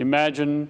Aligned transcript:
imagine, 0.00 0.68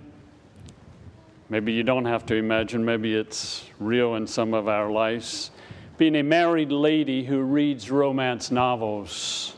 maybe 1.49 1.73
you 1.73 1.85
don't 1.85 2.05
have 2.05 2.27
to 2.27 2.35
imagine, 2.35 2.85
maybe 2.85 3.15
it's 3.15 3.65
real 3.79 4.17
in 4.17 4.27
some 4.27 4.53
of 4.53 4.67
our 4.67 4.91
lives, 4.91 5.53
being 5.99 6.17
a 6.17 6.23
married 6.23 6.73
lady 6.73 7.25
who 7.25 7.41
reads 7.41 7.91
romance 7.91 8.51
novels. 8.51 9.55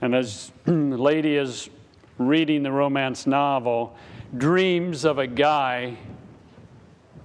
And 0.00 0.14
as 0.14 0.52
the 0.64 0.72
lady 0.72 1.36
is 1.36 1.68
reading 2.16 2.62
the 2.62 2.70
romance 2.70 3.26
novel, 3.26 3.96
dreams 4.36 5.04
of 5.04 5.18
a 5.18 5.26
guy 5.26 5.96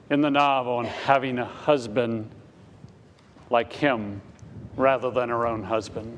in 0.10 0.22
the 0.22 0.32
novel 0.32 0.80
and 0.80 0.88
having 0.88 1.38
a 1.38 1.46
husband 1.46 2.30
like 3.52 3.72
him 3.72 4.22
rather 4.76 5.12
than 5.12 5.30
her 5.30 5.46
own 5.46 5.64
husband. 5.64 6.18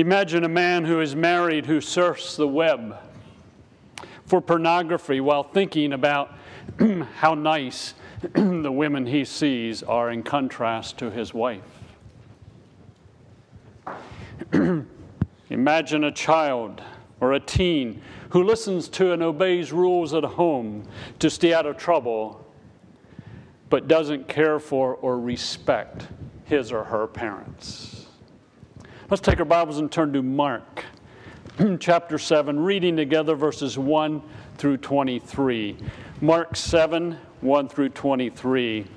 Imagine 0.00 0.44
a 0.44 0.48
man 0.48 0.86
who 0.86 0.98
is 1.02 1.14
married 1.14 1.66
who 1.66 1.78
surfs 1.78 2.34
the 2.34 2.48
web 2.48 2.96
for 4.24 4.40
pornography 4.40 5.20
while 5.20 5.42
thinking 5.42 5.92
about 5.92 6.32
how 7.16 7.34
nice 7.34 7.92
the 8.32 8.72
women 8.72 9.04
he 9.04 9.26
sees 9.26 9.82
are 9.82 10.10
in 10.10 10.22
contrast 10.22 10.96
to 10.96 11.10
his 11.10 11.34
wife. 11.34 11.60
Imagine 15.50 16.04
a 16.04 16.12
child 16.12 16.80
or 17.20 17.34
a 17.34 17.40
teen 17.40 18.00
who 18.30 18.42
listens 18.42 18.88
to 18.88 19.12
and 19.12 19.22
obeys 19.22 19.70
rules 19.70 20.14
at 20.14 20.24
home 20.24 20.82
to 21.18 21.28
stay 21.28 21.52
out 21.52 21.66
of 21.66 21.76
trouble, 21.76 22.50
but 23.68 23.86
doesn't 23.86 24.28
care 24.28 24.58
for 24.58 24.94
or 24.94 25.20
respect 25.20 26.06
his 26.46 26.72
or 26.72 26.84
her 26.84 27.06
parents. 27.06 28.00
Let's 29.10 29.22
take 29.22 29.40
our 29.40 29.44
Bibles 29.44 29.78
and 29.78 29.90
turn 29.90 30.12
to 30.12 30.22
Mark 30.22 30.84
chapter 31.80 32.16
7, 32.16 32.60
reading 32.60 32.96
together 32.96 33.34
verses 33.34 33.76
1 33.76 34.22
through 34.56 34.76
23. 34.76 35.76
Mark 36.20 36.54
7, 36.54 37.18
1 37.40 37.68
through 37.68 37.88
23. 37.88 38.78
And 38.78 38.88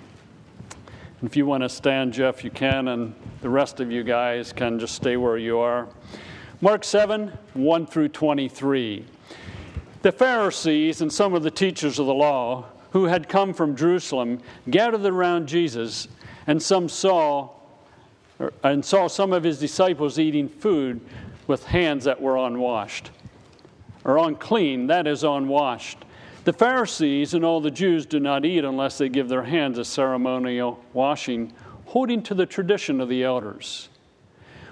if 1.24 1.36
you 1.36 1.48
want 1.48 1.64
to 1.64 1.70
stand, 1.70 2.14
Jeff, 2.14 2.44
you 2.44 2.52
can, 2.52 2.90
and 2.90 3.16
the 3.42 3.50
rest 3.50 3.80
of 3.80 3.92
you 3.92 4.04
guys 4.04 4.54
can 4.54 4.78
just 4.78 4.94
stay 4.94 5.18
where 5.18 5.40
you 5.40 5.58
are. 5.58 5.88
Mark 6.62 6.84
7, 6.84 7.36
1 7.56 7.88
through 7.88 8.10
23. 8.10 9.06
The 10.04 10.12
Pharisees 10.12 11.02
and 11.02 11.12
some 11.12 11.34
of 11.34 11.42
the 11.42 11.50
teachers 11.50 11.98
of 11.98 12.06
the 12.06 12.14
law 12.14 12.66
who 12.92 13.06
had 13.06 13.28
come 13.28 13.52
from 13.52 13.76
Jerusalem 13.76 14.42
gathered 14.70 15.08
around 15.08 15.48
Jesus, 15.48 16.08
and 16.46 16.62
some 16.62 16.88
saw 16.88 17.50
and 18.64 18.84
saw 18.84 19.08
some 19.08 19.34
of 19.34 19.44
his 19.44 19.60
disciples 19.60 20.20
eating 20.20 20.50
food 20.50 21.00
with 21.48 21.66
hands 21.66 22.06
that 22.06 22.22
were 22.22 22.38
unwashed 22.38 23.12
or 24.04 24.18
unclean, 24.18 24.88
that 24.88 25.08
is, 25.08 25.24
unwashed. 25.24 26.04
The 26.44 26.54
Pharisees 26.54 27.34
and 27.34 27.46
all 27.46 27.62
the 27.62 27.72
Jews 27.72 28.06
do 28.06 28.20
not 28.20 28.44
eat 28.44 28.66
unless 28.66 28.98
they 28.98 29.08
give 29.08 29.30
their 29.30 29.44
hands 29.44 29.78
a 29.78 29.86
ceremonial 29.86 30.84
washing, 30.92 31.54
holding 31.86 32.22
to 32.24 32.34
the 32.34 32.46
tradition 32.46 33.00
of 33.00 33.08
the 33.08 33.24
elders. 33.24 33.88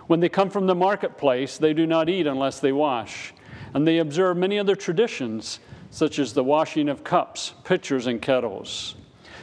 When 0.08 0.20
they 0.20 0.28
come 0.28 0.50
from 0.50 0.68
the 0.68 0.76
marketplace, 0.76 1.58
they 1.58 1.74
do 1.74 1.88
not 1.88 2.10
eat 2.10 2.28
unless 2.28 2.60
they 2.60 2.74
wash 2.74 3.34
and 3.74 3.88
they 3.88 4.00
observe 4.00 4.38
many 4.38 4.60
other 4.60 4.76
traditions, 4.76 5.60
such 5.92 6.20
as 6.20 6.34
the 6.34 6.44
washing 6.44 6.90
of 6.90 7.04
cups, 7.04 7.54
pitchers, 7.64 8.08
and 8.08 8.22
kettles. 8.22 8.96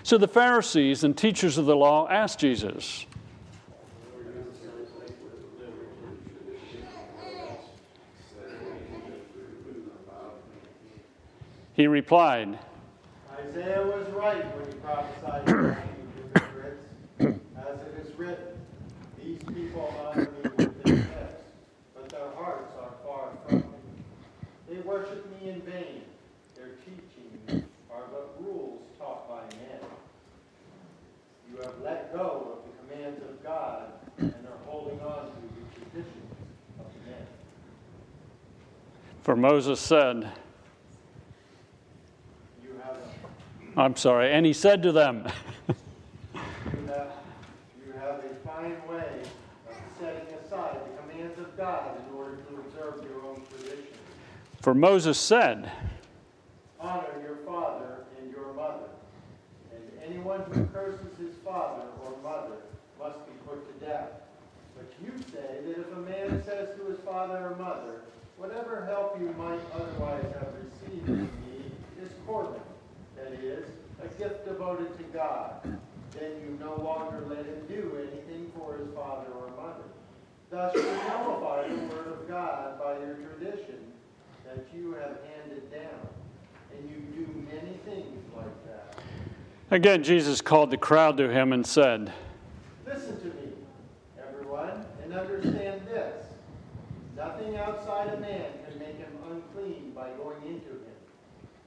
So 0.03 0.19
the 0.19 0.29
Pharisees 0.29 1.05
and 1.05 1.17
teachers 1.17 1.59
of 1.59 1.67
the 1.67 1.77
law 1.77 2.09
asked 2.09 2.39
Jesus, 2.39 3.07
He 11.79 11.87
replied, 11.87 12.59
Isaiah 13.33 13.87
was 13.87 14.09
right 14.11 14.45
when 14.57 14.67
he 14.67 14.73
prophesied 14.81 15.47
to 15.47 15.77
the 16.35 17.29
as 17.57 17.81
it 17.87 18.05
is 18.05 18.19
written, 18.19 18.59
These 19.23 19.39
people 19.45 19.95
honor 19.97 20.23
me 20.23 20.51
with 20.57 20.83
their 20.83 20.97
lips, 20.97 21.07
but 21.95 22.09
their 22.09 22.31
hearts 22.37 22.75
are 22.83 22.91
far 23.07 23.29
from 23.47 23.59
me. 23.59 23.65
They 24.69 24.79
worship 24.81 25.25
me 25.41 25.51
in 25.51 25.61
vain. 25.63 26.03
Their 26.57 26.71
teachings 26.85 27.65
are 27.93 28.03
but 28.11 28.35
rules 28.41 28.83
taught 28.99 29.29
by 29.29 29.43
men. 29.57 29.79
You 31.49 31.63
have 31.63 31.75
let 31.85 32.13
go 32.13 32.59
of 32.59 32.73
the 32.73 32.95
commands 32.97 33.23
of 33.23 33.41
God 33.45 33.93
and 34.19 34.35
are 34.35 34.67
holding 34.67 35.01
on 35.01 35.27
to 35.27 35.31
the 35.31 35.81
traditions 35.81 36.33
of 36.81 36.87
men. 37.07 37.25
For 39.23 39.37
Moses 39.37 39.79
said, 39.79 40.29
You 42.63 42.71
have, 42.85 42.97
I'm 43.79 43.95
sorry, 43.97 44.33
and 44.33 44.45
he 44.45 44.53
said 44.53 44.83
to 44.83 44.93
them, 44.93 45.29
you 46.35 46.43
have, 46.89 47.13
you 47.87 47.93
have 47.99 48.21
a 48.25 48.35
fine 48.47 48.77
way 48.89 49.23
of 49.69 49.77
setting 50.01 50.35
aside 50.35 50.77
the 50.85 51.01
commands 51.01 51.39
of 51.39 51.57
God 51.57 51.97
in 51.97 52.17
order 52.17 52.37
to 52.37 52.57
observe 52.57 53.05
your 53.05 53.25
own 53.25 53.41
traditions. 53.49 53.97
For 54.61 54.75
Moses 54.75 55.19
said, 55.19 55.71
Honor 56.81 57.23
your 57.23 57.37
father 57.47 58.05
and 58.21 58.31
your 58.33 58.53
mother. 58.53 58.89
And 59.73 59.83
anyone 60.05 60.43
who 60.51 60.67
curses 60.67 61.17
his 61.17 61.37
father 61.45 61.85
or 62.05 62.15
mother 62.23 62.57
must 62.99 63.25
be 63.27 63.33
put 63.47 63.81
to 63.81 63.87
death. 63.87 64.11
But 64.77 64.93
you 65.03 65.13
say 65.33 65.61
that 65.65 65.81
if 65.81 65.93
a 65.93 66.01
man 66.01 66.43
says 66.45 66.77
to 66.79 66.87
his 66.91 66.99
father 67.01 67.51
or 67.51 67.57
mother, 67.57 68.03
Whatever 68.39 68.87
help 68.87 69.19
you 69.21 69.35
might 69.37 69.59
otherwise 69.75 70.23
have 70.39 70.55
received 70.55 71.05
from 71.07 71.23
me 71.23 71.73
is 72.01 72.09
Corban, 72.25 72.61
that 73.17 73.33
is, 73.33 73.67
a 74.01 74.08
gift 74.19 74.45
devoted 74.45 74.97
to 74.99 75.05
God, 75.05 75.63
then 76.19 76.33
you 76.43 76.59
no 76.61 76.75
longer 76.83 77.25
let 77.29 77.47
him 77.47 77.63
do 77.69 77.97
anything 78.01 78.51
for 78.59 78.77
his 78.77 78.89
father 78.95 79.31
or 79.31 79.49
mother. 79.51 79.85
Thus 80.51 80.75
you 80.75 80.83
nullify 80.83 81.69
the 81.69 81.75
word 81.95 82.09
of 82.09 82.29
God 82.29 82.79
by 82.81 82.95
your 82.99 83.15
tradition 83.15 83.93
that 84.45 84.67
you 84.75 84.95
have 84.95 85.19
handed 85.35 85.71
down. 85.71 86.09
And 86.77 86.89
you 86.91 86.97
do 87.25 87.27
many 87.53 87.79
things 87.85 88.25
like 88.37 88.67
that. 88.67 88.99
Again, 89.71 90.03
Jesus 90.03 90.41
called 90.41 90.71
the 90.71 90.77
crowd 90.77 91.17
to 91.19 91.31
him 91.31 91.53
and 91.53 91.67
said, 91.67 92.13
Listen 92.87 93.21
to 93.21 93.27
me, 93.27 93.53
everyone, 94.19 94.85
and 95.03 95.13
understand 95.13 95.83
this. 95.87 96.25
Nothing 97.17 97.57
outside 97.57 98.15
a 98.15 98.21
man 98.21 98.47
can 98.69 98.79
make 98.79 98.97
him 98.97 99.13
unclean 99.31 99.93
by 99.95 100.09
going 100.11 100.43
into 100.47 100.71
him. 100.71 100.99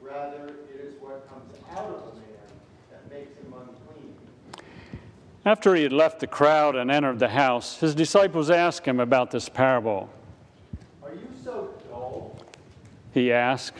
Rather, 0.02 0.48
it 0.74 0.82
is 0.82 0.94
what 1.00 1.30
comes 1.30 1.54
out 1.72 1.86
of 1.86 2.14
a 2.14 2.16
man 2.16 2.32
that 2.90 3.12
makes 3.12 3.38
him 3.38 3.54
unclean. 3.54 4.16
After 5.44 5.74
he 5.74 5.82
had 5.82 5.92
left 5.92 6.20
the 6.20 6.28
crowd 6.28 6.76
and 6.76 6.92
entered 6.92 7.18
the 7.18 7.30
house, 7.30 7.80
his 7.80 7.96
disciples 7.96 8.52
asked 8.52 8.86
him 8.86 9.00
about 9.00 9.32
this 9.32 9.50
parable. 9.50 10.08
Are 11.02 11.14
you 11.14 11.28
so 11.44 11.74
dull? 11.90 12.38
He 13.12 13.32
asked, 13.32 13.78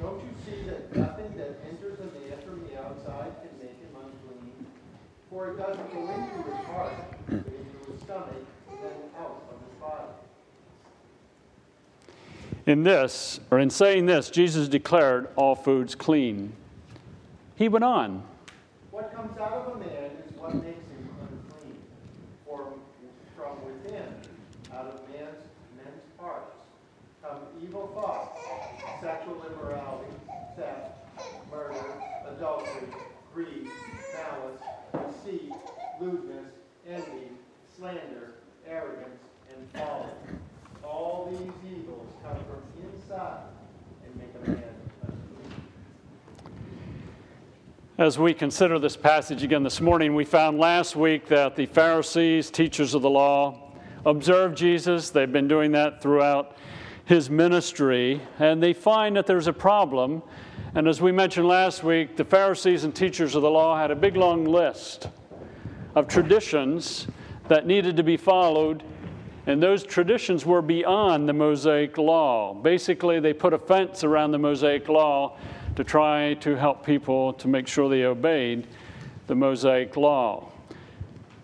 Don't 0.00 0.20
you 0.20 0.30
see 0.44 0.62
that 0.68 0.96
nothing 0.96 1.32
that 1.36 1.60
enters 1.70 2.00
a 2.00 2.06
man 2.06 2.38
from 2.44 2.66
the 2.66 2.76
outside 2.80 3.30
can 3.40 3.56
make 3.60 3.78
him 3.78 3.94
unclean? 3.94 4.66
For 5.30 5.50
it 5.50 5.58
doesn't 5.58 5.94
go 5.94 6.00
into 6.10 6.50
his 6.50 6.66
heart, 6.66 6.92
but 7.26 7.34
into 7.36 7.92
his 7.92 8.02
stomach, 8.02 8.34
and 8.70 8.78
then 8.82 8.92
out 9.20 9.44
of 9.48 9.60
his 9.60 9.80
body. 9.80 10.08
In 12.66 12.82
this, 12.82 13.38
or 13.52 13.60
in 13.60 13.70
saying 13.70 14.06
this, 14.06 14.28
Jesus 14.28 14.66
declared 14.66 15.28
all 15.36 15.54
foods 15.54 15.94
clean. 15.94 16.52
He 17.54 17.68
went 17.68 17.84
on, 17.84 18.24
What 18.90 19.14
comes 19.14 19.38
out 19.38 19.52
of 19.52 19.76
a 19.76 19.78
man 19.78 20.10
is 20.26 20.29
what 20.40 20.54
makes 20.54 20.88
him 20.88 21.08
unclean. 21.20 21.76
For 22.46 22.72
from 23.36 23.62
within, 23.64 24.08
out 24.72 24.86
of 24.86 25.08
man's 25.10 25.44
men's 25.76 26.02
hearts, 26.18 26.56
come 27.22 27.40
evil 27.62 27.88
thoughts, 27.88 28.40
sexual 29.02 29.44
immorality, 29.50 30.12
theft, 30.56 30.92
murder, 31.50 31.84
adultery, 32.26 32.88
greed, 33.34 33.68
malice, 34.14 35.12
deceit, 35.12 35.52
lewdness, 36.00 36.48
envy, 36.88 37.28
slander, 37.76 38.32
arrogance, 38.66 39.20
and 39.54 39.70
folly. 39.72 40.08
All 40.82 41.28
these 41.30 41.70
evils 41.70 42.08
come 42.22 42.36
from 42.36 42.62
inside 42.82 43.42
and 44.04 44.16
make 44.16 44.32
a 44.42 44.50
man 44.50 44.74
unclean. 45.02 45.62
As 48.00 48.18
we 48.18 48.32
consider 48.32 48.78
this 48.78 48.96
passage 48.96 49.42
again 49.42 49.62
this 49.62 49.78
morning, 49.78 50.14
we 50.14 50.24
found 50.24 50.58
last 50.58 50.96
week 50.96 51.28
that 51.28 51.54
the 51.54 51.66
Pharisees, 51.66 52.50
teachers 52.50 52.94
of 52.94 53.02
the 53.02 53.10
law, 53.10 53.74
observed 54.06 54.56
Jesus. 54.56 55.10
They've 55.10 55.30
been 55.30 55.48
doing 55.48 55.72
that 55.72 56.00
throughout 56.00 56.56
his 57.04 57.28
ministry, 57.28 58.22
and 58.38 58.62
they 58.62 58.72
find 58.72 59.16
that 59.16 59.26
there's 59.26 59.48
a 59.48 59.52
problem. 59.52 60.22
And 60.74 60.88
as 60.88 61.02
we 61.02 61.12
mentioned 61.12 61.46
last 61.46 61.84
week, 61.84 62.16
the 62.16 62.24
Pharisees 62.24 62.84
and 62.84 62.94
teachers 62.96 63.34
of 63.34 63.42
the 63.42 63.50
law 63.50 63.78
had 63.78 63.90
a 63.90 63.96
big 63.96 64.16
long 64.16 64.46
list 64.46 65.10
of 65.94 66.08
traditions 66.08 67.06
that 67.48 67.66
needed 67.66 67.98
to 67.98 68.02
be 68.02 68.16
followed 68.16 68.82
And 69.46 69.62
those 69.62 69.82
traditions 69.82 70.44
were 70.44 70.62
beyond 70.62 71.28
the 71.28 71.32
Mosaic 71.32 71.98
law. 71.98 72.54
Basically, 72.54 73.20
they 73.20 73.32
put 73.32 73.52
a 73.52 73.58
fence 73.58 74.04
around 74.04 74.32
the 74.32 74.38
Mosaic 74.38 74.88
law 74.88 75.36
to 75.80 75.84
try 75.84 76.34
to 76.34 76.56
help 76.56 76.84
people 76.84 77.32
to 77.32 77.48
make 77.48 77.66
sure 77.66 77.88
they 77.88 78.04
obeyed 78.04 78.66
the 79.28 79.34
Mosaic 79.34 79.96
law. 79.96 80.52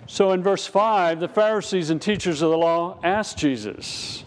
So 0.07 0.33
in 0.33 0.43
verse 0.43 0.67
5, 0.67 1.21
the 1.21 1.29
Pharisees 1.29 1.89
and 1.89 2.03
teachers 2.03 2.43
of 2.43 2.51
the 2.51 2.59
law 2.59 3.01
asked 3.03 3.39
Jesus, 3.39 4.25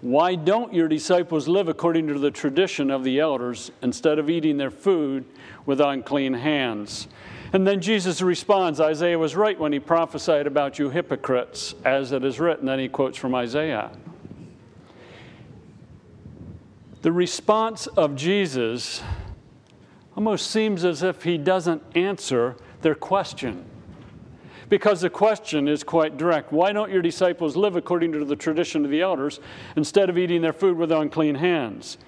Why 0.00 0.36
don't 0.36 0.72
your 0.72 0.86
disciples 0.86 1.48
live 1.48 1.66
according 1.66 2.06
to 2.06 2.20
the 2.20 2.30
tradition 2.30 2.88
of 2.88 3.02
the 3.02 3.18
elders 3.18 3.72
instead 3.82 4.20
of 4.20 4.30
eating 4.30 4.58
their 4.58 4.70
food 4.70 5.24
with 5.66 5.80
unclean 5.80 6.34
hands? 6.34 7.08
And 7.52 7.66
then 7.66 7.80
Jesus 7.80 8.22
responds 8.22 8.78
Isaiah 8.78 9.18
was 9.18 9.34
right 9.34 9.58
when 9.58 9.72
he 9.72 9.80
prophesied 9.80 10.46
about 10.46 10.78
you 10.78 10.88
hypocrites, 10.88 11.74
as 11.84 12.12
it 12.12 12.22
is 12.24 12.38
written. 12.38 12.66
Then 12.66 12.78
he 12.78 12.88
quotes 12.88 13.18
from 13.18 13.34
Isaiah. 13.34 13.90
The 17.02 17.12
response 17.12 17.88
of 17.88 18.14
Jesus 18.14 19.02
almost 20.16 20.50
seems 20.50 20.84
as 20.84 21.02
if 21.02 21.24
he 21.24 21.36
doesn't 21.36 21.82
answer 21.96 22.56
their 22.82 22.94
question. 22.94 23.64
Because 24.68 25.00
the 25.00 25.10
question 25.10 25.66
is 25.68 25.82
quite 25.82 26.16
direct 26.16 26.52
Why 26.52 26.72
don't 26.72 26.90
your 26.90 27.02
disciples 27.02 27.56
live 27.56 27.74
according 27.74 28.12
to 28.12 28.24
the 28.24 28.36
tradition 28.36 28.84
of 28.84 28.90
the 28.90 29.00
elders 29.00 29.40
instead 29.76 30.08
of 30.10 30.16
eating 30.16 30.42
their 30.42 30.52
food 30.52 30.76
with 30.78 30.92
unclean 30.92 31.34
hands? 31.34 31.98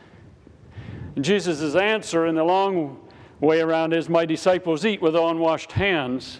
And 1.16 1.24
Jesus' 1.24 1.74
answer 1.74 2.26
in 2.26 2.36
the 2.36 2.44
long 2.44 3.00
way 3.40 3.60
around 3.60 3.92
is 3.92 4.08
My 4.08 4.24
disciples 4.24 4.86
eat 4.86 5.02
with 5.02 5.16
unwashed 5.16 5.72
hands 5.72 6.38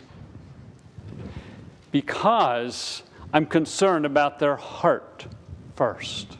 because 1.90 3.02
I'm 3.32 3.46
concerned 3.46 4.06
about 4.06 4.38
their 4.38 4.56
heart 4.56 5.26
first. 5.74 6.38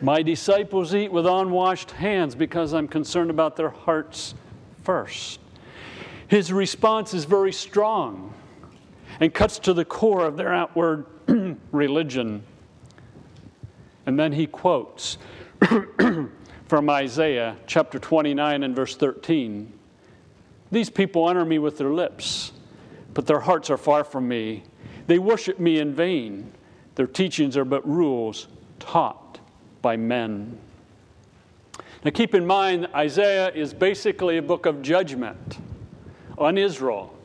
My 0.00 0.20
disciples 0.20 0.94
eat 0.94 1.10
with 1.10 1.26
unwashed 1.26 1.92
hands 1.92 2.34
because 2.34 2.74
I'm 2.74 2.86
concerned 2.86 3.30
about 3.30 3.56
their 3.56 3.70
hearts 3.70 4.34
first. 4.82 5.40
His 6.28 6.52
response 6.52 7.14
is 7.14 7.24
very 7.24 7.52
strong 7.52 8.34
and 9.20 9.32
cuts 9.32 9.58
to 9.60 9.72
the 9.72 9.86
core 9.86 10.26
of 10.26 10.36
their 10.36 10.52
outward 10.52 11.06
religion. 11.72 12.42
And 14.04 14.18
then 14.18 14.32
he 14.32 14.46
quotes 14.46 15.16
from 16.66 16.90
Isaiah 16.90 17.56
chapter 17.66 17.98
29 17.98 18.62
and 18.62 18.76
verse 18.76 18.96
13 18.96 19.72
These 20.70 20.90
people 20.90 21.24
honor 21.24 21.46
me 21.46 21.58
with 21.58 21.78
their 21.78 21.92
lips, 21.92 22.52
but 23.14 23.26
their 23.26 23.40
hearts 23.40 23.70
are 23.70 23.78
far 23.78 24.04
from 24.04 24.28
me. 24.28 24.64
They 25.06 25.18
worship 25.18 25.58
me 25.58 25.78
in 25.78 25.94
vain. 25.94 26.52
Their 26.96 27.06
teachings 27.06 27.56
are 27.56 27.64
but 27.64 27.86
rules 27.88 28.48
taught 28.78 29.25
by 29.86 29.96
men. 29.96 30.58
Now 32.04 32.10
keep 32.10 32.34
in 32.34 32.44
mind, 32.44 32.88
Isaiah 32.92 33.52
is 33.52 33.72
basically 33.72 34.36
a 34.36 34.42
book 34.42 34.66
of 34.66 34.82
judgment 34.82 35.58
on 36.36 36.58
Israel 36.58 37.16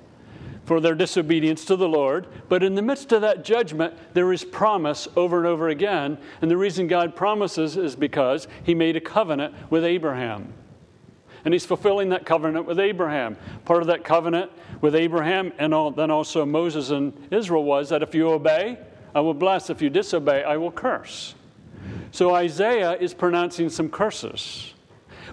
for 0.66 0.80
their 0.80 0.94
disobedience 0.94 1.66
to 1.66 1.76
the 1.76 1.90
Lord. 1.90 2.28
But 2.50 2.62
in 2.62 2.76
the 2.76 2.84
midst 2.84 3.12
of 3.14 3.22
that 3.22 3.44
judgment, 3.44 3.96
there 4.14 4.32
is 4.32 4.44
promise 4.44 5.08
over 5.16 5.40
and 5.40 5.48
over 5.48 5.70
again. 5.70 6.20
And 6.44 6.52
the 6.52 6.56
reason 6.56 6.86
God 6.86 7.16
promises 7.16 7.78
is 7.78 7.96
because 7.96 8.48
He 8.64 8.76
made 8.76 8.96
a 8.96 9.02
covenant 9.02 9.56
with 9.72 9.84
Abraham. 9.84 10.54
And 11.44 11.56
He's 11.56 11.66
fulfilling 11.66 12.10
that 12.10 12.28
covenant 12.28 12.68
with 12.68 12.80
Abraham. 12.80 13.38
Part 13.66 13.82
of 13.82 13.88
that 13.88 14.04
covenant 14.04 14.52
with 14.82 14.94
Abraham 14.94 15.52
and 15.58 15.74
all, 15.74 15.90
then 15.90 16.12
also 16.12 16.46
Moses 16.46 16.92
and 16.92 17.12
Israel 17.32 17.64
was 17.64 17.90
that 17.90 18.04
if 18.04 18.14
you 18.14 18.30
obey, 18.30 18.78
I 19.16 19.20
will 19.22 19.34
bless. 19.34 19.72
If 19.72 19.82
you 19.82 19.90
disobey, 19.90 20.44
I 20.44 20.58
will 20.58 20.72
curse. 20.72 21.34
So 22.12 22.36
Isaiah 22.36 22.94
is 22.94 23.14
pronouncing 23.14 23.70
some 23.70 23.90
curses. 23.90 24.74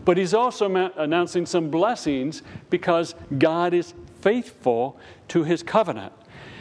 But 0.04 0.16
he's 0.16 0.34
also 0.34 0.74
announcing 0.96 1.44
some 1.46 1.70
blessings 1.70 2.42
because 2.70 3.14
God 3.38 3.74
is 3.74 3.94
faithful 4.20 4.98
to 5.28 5.44
his 5.44 5.62
covenant. 5.62 6.12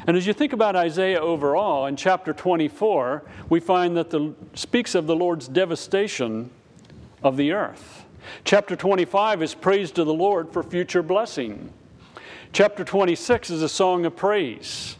And 0.07 0.15
as 0.15 0.25
you 0.25 0.33
think 0.33 0.53
about 0.53 0.75
Isaiah 0.75 1.19
overall, 1.19 1.85
in 1.85 1.95
chapter 1.97 2.33
24, 2.33 3.23
we 3.49 3.59
find 3.59 3.95
that 3.97 4.09
the 4.09 4.33
speaks 4.53 4.95
of 4.95 5.05
the 5.05 5.15
Lord's 5.15 5.47
devastation 5.47 6.49
of 7.21 7.35
the 7.35 7.51
earth. 7.51 8.05
Chapter 8.43 8.75
25 8.75 9.43
is 9.43 9.53
praise 9.53 9.91
to 9.91 10.03
the 10.03 10.13
Lord 10.13 10.51
for 10.51 10.63
future 10.63 11.03
blessing. 11.03 11.71
Chapter 12.53 12.83
26 12.83 13.49
is 13.49 13.61
a 13.61 13.69
song 13.69 14.05
of 14.05 14.15
praise. 14.15 14.95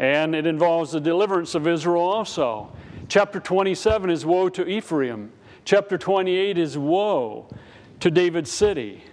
And 0.00 0.34
it 0.34 0.46
involves 0.46 0.92
the 0.92 1.00
deliverance 1.00 1.54
of 1.54 1.68
Israel 1.68 2.02
also. 2.02 2.72
Chapter 3.08 3.38
27 3.38 4.08
is 4.08 4.24
woe 4.24 4.48
to 4.48 4.66
Ephraim. 4.66 5.30
Chapter 5.66 5.98
28 5.98 6.56
is 6.56 6.78
woe 6.78 7.46
to 8.00 8.10
David's 8.10 8.50
city. 8.50 9.04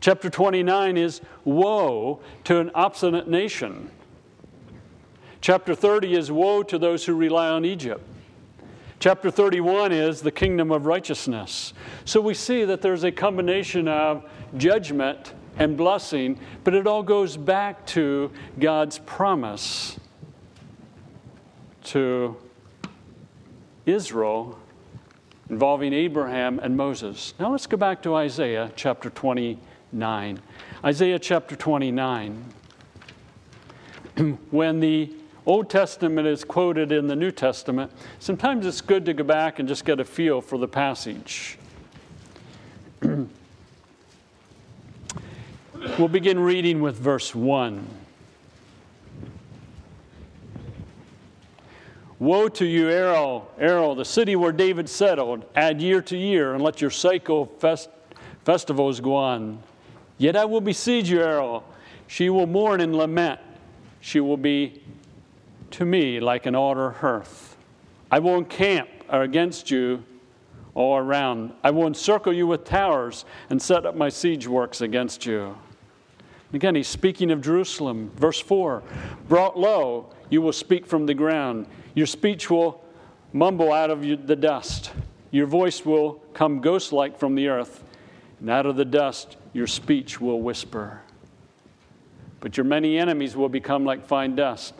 Chapter 0.00 0.30
29 0.30 0.96
is 0.96 1.20
woe 1.44 2.20
to 2.44 2.58
an 2.58 2.70
obstinate 2.74 3.28
nation. 3.28 3.90
Chapter 5.42 5.74
30 5.74 6.14
is 6.14 6.32
woe 6.32 6.62
to 6.62 6.78
those 6.78 7.04
who 7.04 7.14
rely 7.14 7.50
on 7.50 7.66
Egypt. 7.66 8.02
Chapter 8.98 9.30
31 9.30 9.92
is 9.92 10.22
the 10.22 10.30
kingdom 10.30 10.70
of 10.72 10.86
righteousness. 10.86 11.74
So 12.06 12.22
we 12.22 12.32
see 12.32 12.64
that 12.64 12.80
there's 12.80 13.04
a 13.04 13.12
combination 13.12 13.86
of 13.86 14.24
judgment 14.56 15.34
and 15.58 15.76
blessing, 15.76 16.40
but 16.64 16.72
it 16.72 16.86
all 16.86 17.02
goes 17.02 17.36
back 17.36 17.84
to 17.88 18.30
God's 18.58 18.98
promise 19.00 19.98
to 21.86 22.36
Israel 23.86 24.58
involving 25.48 25.92
Abraham 25.92 26.58
and 26.58 26.76
Moses. 26.76 27.34
Now 27.38 27.52
let's 27.52 27.66
go 27.66 27.76
back 27.76 28.02
to 28.02 28.14
Isaiah 28.14 28.72
chapter 28.74 29.10
29. 29.10 30.40
Isaiah 30.84 31.18
chapter 31.18 31.54
29. 31.54 32.44
when 34.50 34.80
the 34.80 35.12
Old 35.46 35.70
Testament 35.70 36.26
is 36.26 36.42
quoted 36.42 36.90
in 36.90 37.06
the 37.06 37.14
New 37.14 37.30
Testament, 37.30 37.92
sometimes 38.18 38.66
it's 38.66 38.80
good 38.80 39.04
to 39.06 39.14
go 39.14 39.22
back 39.22 39.60
and 39.60 39.68
just 39.68 39.84
get 39.84 40.00
a 40.00 40.04
feel 40.04 40.40
for 40.40 40.58
the 40.58 40.66
passage. 40.66 41.56
we'll 43.00 43.28
begin 46.08 46.40
reading 46.40 46.82
with 46.82 46.96
verse 46.96 47.32
1. 47.32 48.05
Woe 52.18 52.48
to 52.48 52.64
you, 52.64 52.88
Ariel, 52.88 53.50
Ariel, 53.58 53.94
the 53.94 54.04
city 54.04 54.36
where 54.36 54.52
David 54.52 54.88
settled. 54.88 55.44
Add 55.54 55.82
year 55.82 56.00
to 56.02 56.16
year, 56.16 56.54
and 56.54 56.62
let 56.62 56.80
your 56.80 56.90
cycle 56.90 57.46
fest- 57.58 57.90
festivals 58.44 59.00
go 59.00 59.14
on. 59.14 59.62
Yet 60.16 60.34
I 60.34 60.46
will 60.46 60.62
besiege 60.62 61.10
you, 61.10 61.20
Ariel. 61.20 61.62
She 62.06 62.30
will 62.30 62.46
mourn 62.46 62.80
and 62.80 62.96
lament. 62.96 63.40
She 64.00 64.20
will 64.20 64.38
be 64.38 64.82
to 65.72 65.84
me 65.84 66.20
like 66.20 66.46
an 66.46 66.54
altar 66.54 66.90
hearth. 66.90 67.56
I 68.10 68.18
will 68.20 68.36
encamp 68.36 68.88
against 69.10 69.70
you 69.70 70.02
all 70.74 70.96
around. 70.96 71.52
I 71.62 71.70
will 71.70 71.86
encircle 71.86 72.32
you 72.32 72.46
with 72.46 72.64
towers 72.64 73.24
and 73.50 73.60
set 73.60 73.84
up 73.84 73.96
my 73.96 74.08
siege 74.08 74.46
works 74.46 74.80
against 74.80 75.26
you. 75.26 75.56
Again, 76.52 76.74
he's 76.74 76.88
speaking 76.88 77.30
of 77.30 77.40
Jerusalem. 77.42 78.10
Verse 78.16 78.40
4 78.40 78.82
Brought 79.28 79.58
low, 79.58 80.10
you 80.30 80.40
will 80.40 80.52
speak 80.52 80.86
from 80.86 81.04
the 81.04 81.14
ground. 81.14 81.66
Your 81.96 82.06
speech 82.06 82.50
will 82.50 82.84
mumble 83.32 83.72
out 83.72 83.88
of 83.88 84.02
the 84.02 84.36
dust. 84.36 84.92
Your 85.30 85.46
voice 85.46 85.82
will 85.84 86.22
come 86.34 86.60
ghost 86.60 86.92
like 86.92 87.18
from 87.18 87.34
the 87.34 87.48
earth, 87.48 87.82
and 88.38 88.50
out 88.50 88.66
of 88.66 88.76
the 88.76 88.84
dust 88.84 89.38
your 89.54 89.66
speech 89.66 90.20
will 90.20 90.42
whisper. 90.42 91.00
But 92.40 92.58
your 92.58 92.64
many 92.64 92.98
enemies 92.98 93.34
will 93.34 93.48
become 93.48 93.86
like 93.86 94.06
fine 94.06 94.36
dust, 94.36 94.74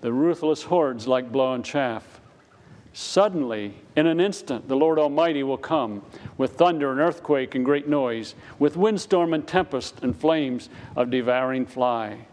the 0.00 0.10
ruthless 0.10 0.62
hordes 0.62 1.06
like 1.06 1.30
blowing 1.30 1.62
chaff. 1.62 2.18
Suddenly, 2.94 3.74
in 3.94 4.06
an 4.06 4.18
instant, 4.18 4.66
the 4.66 4.76
Lord 4.76 4.98
Almighty 4.98 5.42
will 5.42 5.58
come 5.58 6.02
with 6.38 6.56
thunder 6.56 6.92
and 6.92 7.00
earthquake 7.00 7.54
and 7.54 7.62
great 7.62 7.88
noise, 7.88 8.34
with 8.58 8.74
windstorm 8.74 9.34
and 9.34 9.46
tempest 9.46 10.00
and 10.02 10.16
flames 10.16 10.70
of 10.96 11.10
devouring 11.10 11.66
fly. 11.66 12.26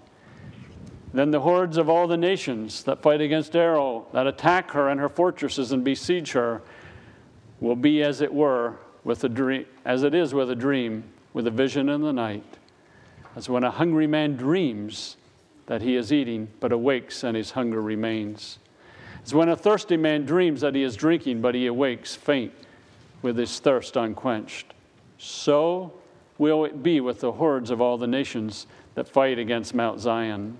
Then 1.13 1.31
the 1.31 1.41
hordes 1.41 1.77
of 1.77 1.89
all 1.89 2.07
the 2.07 2.17
nations 2.17 2.83
that 2.83 3.01
fight 3.01 3.19
against 3.19 3.55
Ariel, 3.55 4.07
that 4.13 4.27
attack 4.27 4.71
her 4.71 4.89
and 4.89 4.99
her 4.99 5.09
fortresses 5.09 5.71
and 5.71 5.83
besiege 5.83 6.31
her, 6.31 6.61
will 7.59 7.75
be 7.75 8.01
as 8.01 8.21
it 8.21 8.33
were 8.33 8.75
with 9.03 9.23
a 9.23 9.29
dream, 9.29 9.65
as 9.83 10.03
it 10.03 10.15
is 10.15 10.33
with 10.33 10.49
a 10.49 10.55
dream, 10.55 11.03
with 11.33 11.47
a 11.47 11.51
vision 11.51 11.89
in 11.89 12.01
the 12.01 12.13
night, 12.13 12.57
as 13.35 13.49
when 13.49 13.63
a 13.63 13.71
hungry 13.71 14.07
man 14.07 14.37
dreams 14.37 15.17
that 15.67 15.81
he 15.81 15.95
is 15.95 16.13
eating, 16.13 16.47
but 16.59 16.71
awakes 16.71 17.23
and 17.23 17.35
his 17.35 17.51
hunger 17.51 17.81
remains. 17.81 18.59
As 19.23 19.33
when 19.33 19.49
a 19.49 19.55
thirsty 19.55 19.97
man 19.97 20.25
dreams 20.25 20.61
that 20.61 20.75
he 20.75 20.83
is 20.83 20.95
drinking, 20.95 21.41
but 21.41 21.55
he 21.55 21.67
awakes 21.67 22.15
faint 22.15 22.53
with 23.21 23.37
his 23.37 23.59
thirst 23.59 23.95
unquenched. 23.95 24.73
so 25.17 25.93
will 26.37 26.65
it 26.65 26.81
be 26.81 26.99
with 26.99 27.19
the 27.19 27.33
hordes 27.33 27.69
of 27.69 27.79
all 27.79 27.97
the 27.97 28.07
nations 28.07 28.65
that 28.95 29.07
fight 29.07 29.37
against 29.37 29.75
Mount 29.75 29.99
Zion. 29.99 30.57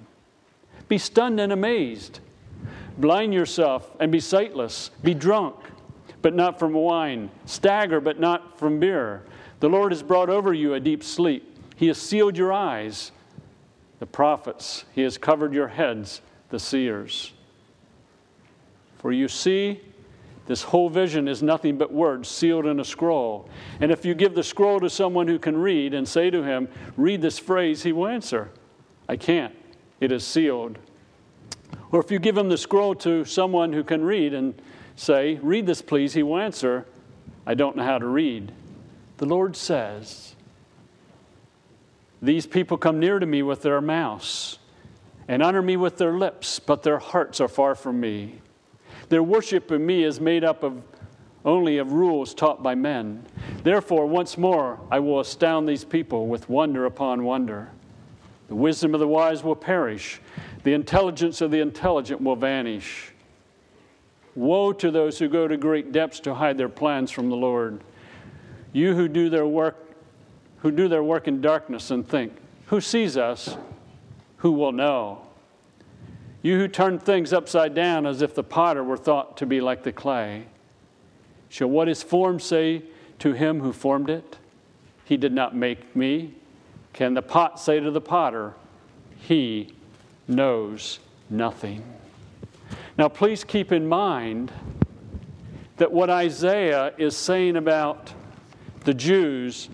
Be 0.91 0.98
stunned 0.98 1.39
and 1.39 1.53
amazed. 1.53 2.19
Blind 2.98 3.33
yourself 3.33 3.89
and 4.01 4.12
be 4.12 4.19
sightless. 4.19 4.91
Be 5.01 5.13
drunk, 5.13 5.55
but 6.21 6.36
not 6.36 6.60
from 6.60 6.74
wine. 6.74 7.31
Stagger, 7.45 8.01
but 8.01 8.19
not 8.19 8.60
from 8.60 8.77
beer. 8.77 9.24
The 9.62 9.69
Lord 9.69 9.93
has 9.93 10.03
brought 10.03 10.29
over 10.29 10.53
you 10.53 10.74
a 10.74 10.81
deep 10.81 11.01
sleep. 11.01 11.57
He 11.77 11.88
has 11.88 11.98
sealed 11.98 12.38
your 12.38 12.51
eyes, 12.51 13.13
the 14.00 14.05
prophets. 14.05 14.83
He 14.91 15.01
has 15.03 15.17
covered 15.17 15.53
your 15.53 15.69
heads, 15.69 16.19
the 16.50 16.60
seers. 16.60 17.31
For 18.98 19.13
you 19.13 19.29
see, 19.29 19.79
this 20.48 20.62
whole 20.62 20.89
vision 20.89 21.29
is 21.29 21.41
nothing 21.41 21.77
but 21.77 21.93
words 21.93 22.27
sealed 22.27 22.65
in 22.65 22.81
a 22.81 22.86
scroll. 22.86 23.48
And 23.79 23.91
if 23.91 24.03
you 24.03 24.13
give 24.13 24.36
the 24.36 24.43
scroll 24.43 24.81
to 24.81 24.89
someone 24.89 25.29
who 25.29 25.39
can 25.39 25.55
read 25.55 25.93
and 25.93 26.05
say 26.05 26.29
to 26.29 26.43
him, 26.43 26.67
Read 26.98 27.21
this 27.21 27.39
phrase, 27.39 27.81
he 27.81 27.93
will 27.93 28.07
answer, 28.07 28.51
I 29.07 29.15
can't. 29.15 29.55
It 30.01 30.12
is 30.12 30.27
sealed. 30.27 30.79
Or 31.91 32.01
if 32.01 32.12
you 32.12 32.20
give 32.20 32.38
him 32.38 32.50
the 32.50 32.58
scroll 32.58 32.96
to 32.96 33.24
someone 33.24 33.72
who 33.72 33.84
can 33.84 34.03
read 34.03 34.34
and 34.34 34.60
say, 34.96 35.39
Read 35.41 35.65
this, 35.65 35.81
please, 35.81 36.13
he 36.13 36.24
will 36.24 36.39
answer, 36.39 36.86
I 37.46 37.53
don't 37.53 37.75
know 37.77 37.84
how 37.84 38.00
to 38.00 38.08
read. 38.08 38.51
The 39.17 39.25
Lord 39.25 39.55
says, 39.55 40.36
These 42.22 42.48
people 42.48 42.77
come 42.77 43.00
near 43.00 43.20
to 43.20 43.25
me 43.25 43.43
with 43.43 43.62
their 43.62 43.79
mouths 43.79 44.58
and 45.27 45.43
honor 45.43 45.62
me 45.62 45.77
with 45.77 45.98
their 45.98 46.17
lips, 46.17 46.60
but 46.60 46.84
their 46.84 46.98
hearts 46.98 47.39
are 47.39 47.48
far 47.48 47.75
from 47.75 48.00
me. 48.00 48.41
Their 49.10 49.24
worship 49.24 49.70
of 49.72 49.79
me 49.81 50.03
is 50.03 50.20
made 50.20 50.43
up 50.43 50.63
of 50.63 50.81
only 51.46 51.77
of 51.77 51.91
rules 51.91 52.34
taught 52.34 52.62
by 52.62 52.75
men. 52.75 53.25
Therefore, 53.63 54.05
once 54.05 54.38
more, 54.38 54.79
I 54.91 55.00
will 55.00 55.20
astound 55.20 55.67
these 55.67 55.84
people 55.84 56.27
with 56.27 56.50
wonder 56.50 56.86
upon 56.86 57.24
wonder. 57.24 57.70
The 58.51 58.58
wisdom 58.58 58.93
of 58.93 59.00
the 59.00 59.08
wise 59.08 59.46
will 59.46 59.55
perish, 59.55 60.20
the 60.63 60.74
intelligence 60.74 61.39
of 61.39 61.51
the 61.51 61.62
intelligent 61.62 62.20
will 62.20 62.36
vanish. 62.36 63.13
Woe 64.36 64.74
to 64.74 64.91
those 64.91 65.17
who 65.17 65.29
go 65.29 65.48
to 65.48 65.55
great 65.55 65.93
depths 65.93 66.20
to 66.20 66.34
hide 66.34 66.58
their 66.58 66.67
plans 66.67 67.12
from 67.12 67.29
the 67.29 67.38
Lord. 67.38 67.81
You 68.74 68.93
who 68.93 69.08
do 69.08 69.29
their 69.29 69.48
work 69.48 69.96
who 70.58 70.70
do 70.70 70.89
their 70.89 71.01
work 71.01 71.29
in 71.29 71.39
darkness 71.39 71.91
and 71.91 72.05
think, 72.05 72.34
who 72.65 72.81
sees 72.81 73.15
us? 73.15 73.55
Who 74.39 74.51
will 74.51 74.74
know? 74.74 75.22
You 76.41 76.60
who 76.60 76.67
turn 76.67 77.00
things 77.00 77.31
upside 77.31 77.74
down 77.74 78.05
as 78.05 78.22
if 78.22 78.36
the 78.36 78.43
potter 78.43 78.84
were 78.84 78.98
thought 78.98 79.38
to 79.38 79.46
be 79.46 79.62
like 79.62 79.84
the 79.84 79.93
clay. 79.93 80.48
Shall 81.48 81.70
what 81.70 81.88
is 81.88 82.03
formed 82.03 82.41
say 82.41 82.84
to 83.20 83.31
him 83.31 83.62
who 83.62 83.72
formed 83.72 84.10
it, 84.10 84.39
He 85.05 85.15
did 85.15 85.31
not 85.31 85.55
make 85.55 85.96
me? 85.96 86.36
Can 86.93 87.13
the 87.13 87.21
pot 87.21 87.60
say 87.60 87.79
to 87.79 87.91
the 87.91 88.01
potter, 88.01 88.53
He 89.17 89.74
knows 90.27 91.00
nothing? 91.29 91.83
Now, 92.98 93.07
please 93.10 93.43
keep 93.43 93.71
in 93.71 93.88
mind 93.88 94.51
that 95.77 95.91
what 95.91 96.10
Isaiah 96.10 96.93
is 96.98 97.15
saying 97.15 97.55
about 97.55 98.13
the 98.83 98.93
Jews, 98.93 99.69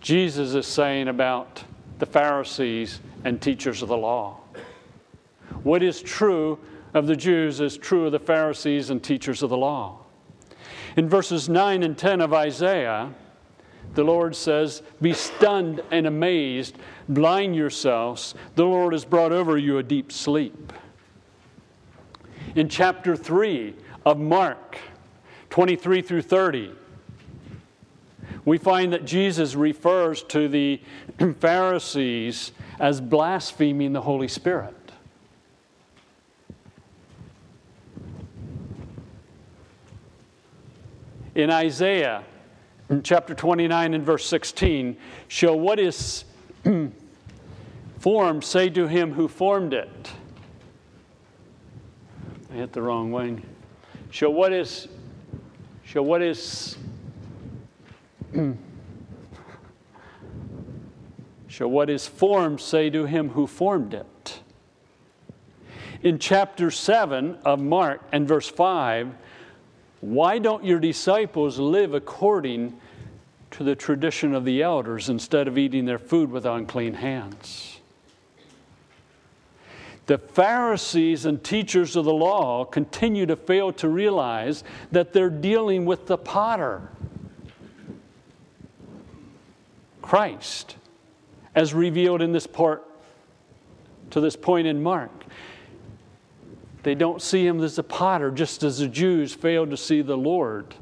Jesus 0.00 0.54
is 0.54 0.66
saying 0.66 1.08
about 1.08 1.64
the 1.98 2.06
Pharisees 2.06 3.00
and 3.24 3.40
teachers 3.40 3.80
of 3.80 3.88
the 3.88 3.96
law. 3.96 4.40
What 5.62 5.82
is 5.82 6.02
true 6.02 6.58
of 6.92 7.06
the 7.06 7.16
Jews 7.16 7.60
is 7.60 7.78
true 7.78 8.06
of 8.06 8.12
the 8.12 8.18
Pharisees 8.18 8.90
and 8.90 9.02
teachers 9.02 9.42
of 9.42 9.50
the 9.50 9.56
law. 9.56 10.00
In 10.96 11.08
verses 11.08 11.48
9 11.48 11.82
and 11.82 11.96
10 11.96 12.20
of 12.20 12.32
Isaiah, 12.32 13.10
the 13.94 14.04
Lord 14.04 14.34
says, 14.34 14.82
Be 15.00 15.12
stunned 15.12 15.82
and 15.90 16.06
amazed, 16.06 16.76
blind 17.08 17.56
yourselves. 17.56 18.34
The 18.54 18.64
Lord 18.64 18.92
has 18.92 19.04
brought 19.04 19.32
over 19.32 19.56
you 19.56 19.78
a 19.78 19.82
deep 19.82 20.12
sleep. 20.12 20.72
In 22.54 22.68
chapter 22.68 23.16
3 23.16 23.74
of 24.06 24.18
Mark, 24.18 24.78
23 25.50 26.02
through 26.02 26.22
30, 26.22 26.72
we 28.44 28.58
find 28.58 28.92
that 28.92 29.04
Jesus 29.04 29.54
refers 29.54 30.22
to 30.24 30.48
the 30.48 30.80
Pharisees 31.40 32.52
as 32.78 33.00
blaspheming 33.00 33.92
the 33.92 34.02
Holy 34.02 34.28
Spirit. 34.28 34.74
in 41.34 41.50
Isaiah 41.50 42.24
in 42.90 43.02
chapter 43.02 43.34
29 43.34 43.94
and 43.94 44.04
verse 44.04 44.26
16 44.26 44.96
show 45.28 45.54
what 45.54 45.78
is 45.78 46.24
formed, 47.98 48.44
say 48.44 48.68
to 48.70 48.86
him 48.86 49.12
who 49.12 49.28
formed 49.28 49.72
it. 49.72 50.12
I 52.52 52.56
hit 52.56 52.72
the 52.72 52.82
wrong 52.82 53.10
wing. 53.10 53.44
Show 54.10 54.30
what 54.30 54.52
is, 54.52 54.88
show 55.84 56.02
what 56.02 56.22
is, 56.22 56.76
show 61.48 61.66
what 61.66 61.90
is 61.90 62.06
formed, 62.06 62.60
say 62.60 62.90
to 62.90 63.06
him 63.06 63.30
who 63.30 63.46
formed 63.46 63.94
it. 63.94 64.40
In 66.02 66.18
chapter 66.18 66.70
7 66.70 67.38
of 67.44 67.60
Mark 67.60 68.02
and 68.12 68.28
verse 68.28 68.48
5, 68.48 69.14
why 70.04 70.38
don't 70.38 70.62
your 70.62 70.80
disciples 70.80 71.58
live 71.58 71.94
according 71.94 72.78
to 73.52 73.64
the 73.64 73.74
tradition 73.74 74.34
of 74.34 74.44
the 74.44 74.60
elders 74.60 75.08
instead 75.08 75.48
of 75.48 75.56
eating 75.56 75.86
their 75.86 75.98
food 75.98 76.30
with 76.30 76.44
unclean 76.44 76.92
hands? 76.92 77.80
The 80.04 80.18
Pharisees 80.18 81.24
and 81.24 81.42
teachers 81.42 81.96
of 81.96 82.04
the 82.04 82.12
law 82.12 82.66
continue 82.66 83.24
to 83.24 83.34
fail 83.34 83.72
to 83.72 83.88
realize 83.88 84.62
that 84.92 85.14
they're 85.14 85.30
dealing 85.30 85.86
with 85.86 86.06
the 86.06 86.18
potter, 86.18 86.90
Christ, 90.02 90.76
as 91.54 91.72
revealed 91.72 92.20
in 92.20 92.32
this 92.32 92.46
part 92.46 92.84
to 94.10 94.20
this 94.20 94.36
point 94.36 94.66
in 94.66 94.82
Mark. 94.82 95.23
They 96.84 96.94
don't 96.94 97.20
see 97.22 97.46
him 97.46 97.62
as 97.62 97.78
a 97.78 97.82
potter, 97.82 98.30
just 98.30 98.62
as 98.62 98.78
the 98.78 98.86
Jews 98.86 99.34
failed 99.34 99.70
to 99.70 99.76
see 99.76 100.02
the 100.02 100.18
Lord 100.18 100.74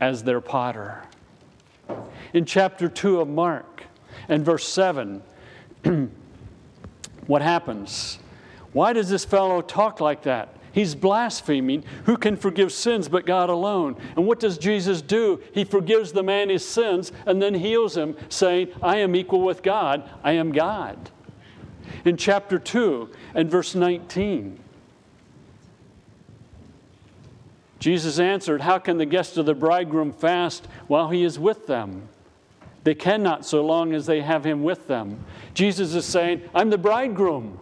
as 0.00 0.22
their 0.22 0.40
potter. 0.40 1.02
In 2.32 2.44
chapter 2.44 2.88
2 2.88 3.20
of 3.20 3.28
Mark 3.28 3.82
and 4.28 4.44
verse 4.44 4.66
7, 4.66 5.20
what 7.26 7.42
happens? 7.42 8.20
Why 8.72 8.92
does 8.92 9.08
this 9.08 9.24
fellow 9.24 9.62
talk 9.62 10.00
like 10.00 10.22
that? 10.22 10.56
He's 10.70 10.94
blaspheming. 10.94 11.84
Who 12.04 12.16
can 12.16 12.36
forgive 12.36 12.72
sins 12.72 13.08
but 13.08 13.26
God 13.26 13.50
alone? 13.50 13.96
And 14.16 14.26
what 14.26 14.38
does 14.38 14.58
Jesus 14.58 15.02
do? 15.02 15.40
He 15.52 15.64
forgives 15.64 16.12
the 16.12 16.22
man 16.22 16.48
his 16.48 16.66
sins 16.66 17.10
and 17.26 17.42
then 17.42 17.54
heals 17.54 17.96
him, 17.96 18.16
saying, 18.28 18.68
I 18.80 18.98
am 18.98 19.16
equal 19.16 19.42
with 19.42 19.62
God. 19.62 20.08
I 20.22 20.32
am 20.32 20.52
God 20.52 21.10
in 22.04 22.16
chapter 22.16 22.58
2 22.58 23.10
and 23.34 23.50
verse 23.50 23.74
19. 23.74 24.58
Jesus 27.78 28.20
answered, 28.20 28.60
How 28.60 28.78
can 28.78 28.98
the 28.98 29.06
guests 29.06 29.36
of 29.36 29.46
the 29.46 29.54
bridegroom 29.54 30.12
fast 30.12 30.68
while 30.86 31.10
he 31.10 31.24
is 31.24 31.38
with 31.38 31.66
them? 31.66 32.08
They 32.84 32.94
cannot 32.94 33.44
so 33.44 33.64
long 33.64 33.92
as 33.92 34.06
they 34.06 34.20
have 34.20 34.44
him 34.44 34.62
with 34.62 34.86
them. 34.86 35.24
Jesus 35.54 35.94
is 35.94 36.04
saying, 36.04 36.42
I'm 36.54 36.70
the 36.70 36.78
bridegroom. 36.78 37.58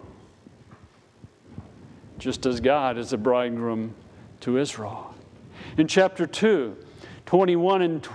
Just 2.19 2.45
as 2.45 2.61
God 2.61 2.99
is 2.99 3.11
the 3.11 3.17
bridegroom 3.17 3.95
to 4.41 4.59
Israel. 4.59 5.15
In 5.79 5.87
chapter 5.87 6.27
2, 6.27 6.77
21 7.25 7.83
and 7.83 8.09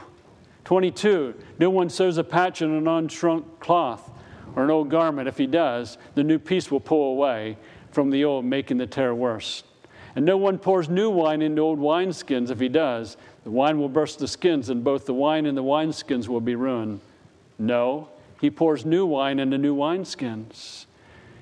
22, 0.63 1.34
no 1.57 1.69
one 1.69 1.89
sews 1.89 2.17
a 2.17 2.24
patch 2.24 2.62
on 2.62 2.72
an 2.72 2.86
unshrunk 2.86 3.60
cloth 3.60 4.12
or 4.55 4.63
an 4.63 4.69
old 4.69 4.89
garment. 4.89 5.27
If 5.27 5.38
he 5.38 5.47
does, 5.47 5.97
the 6.15 6.24
new 6.24 6.39
piece 6.39 6.71
will 6.71 6.79
pull 6.79 7.12
away 7.12 7.57
from 7.91 8.09
the 8.09 8.25
old, 8.25 8.45
making 8.45 8.77
the 8.77 8.88
tear 8.88 9.13
worse. 9.13 9.63
And 10.15 10.25
no 10.25 10.38
one 10.38 10.57
pours 10.57 10.89
new 10.89 11.09
wine 11.09 11.41
into 11.41 11.62
old 11.62 11.79
wineskins. 11.79 12.50
If 12.50 12.59
he 12.59 12.69
does, 12.69 13.17
the 13.43 13.51
wine 13.51 13.79
will 13.79 13.89
burst 13.89 14.19
the 14.19 14.27
skins, 14.27 14.69
and 14.69 14.83
both 14.83 15.05
the 15.05 15.13
wine 15.13 15.45
and 15.45 15.57
the 15.57 15.63
wineskins 15.63 16.27
will 16.27 16.41
be 16.41 16.55
ruined. 16.55 17.01
No, 17.59 18.09
he 18.39 18.50
pours 18.50 18.85
new 18.85 19.05
wine 19.05 19.39
into 19.39 19.57
new 19.57 19.75
wineskins. 19.75 20.85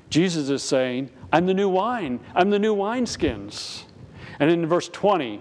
Jesus 0.10 0.50
is 0.50 0.64
saying, 0.64 1.10
I'm 1.32 1.46
the 1.46 1.54
new 1.54 1.70
wine, 1.70 2.20
I'm 2.36 2.50
the 2.50 2.60
new 2.60 2.76
wineskins. 2.76 3.84
And 4.40 4.50
in 4.50 4.66
verse 4.66 4.90
20, 4.90 5.40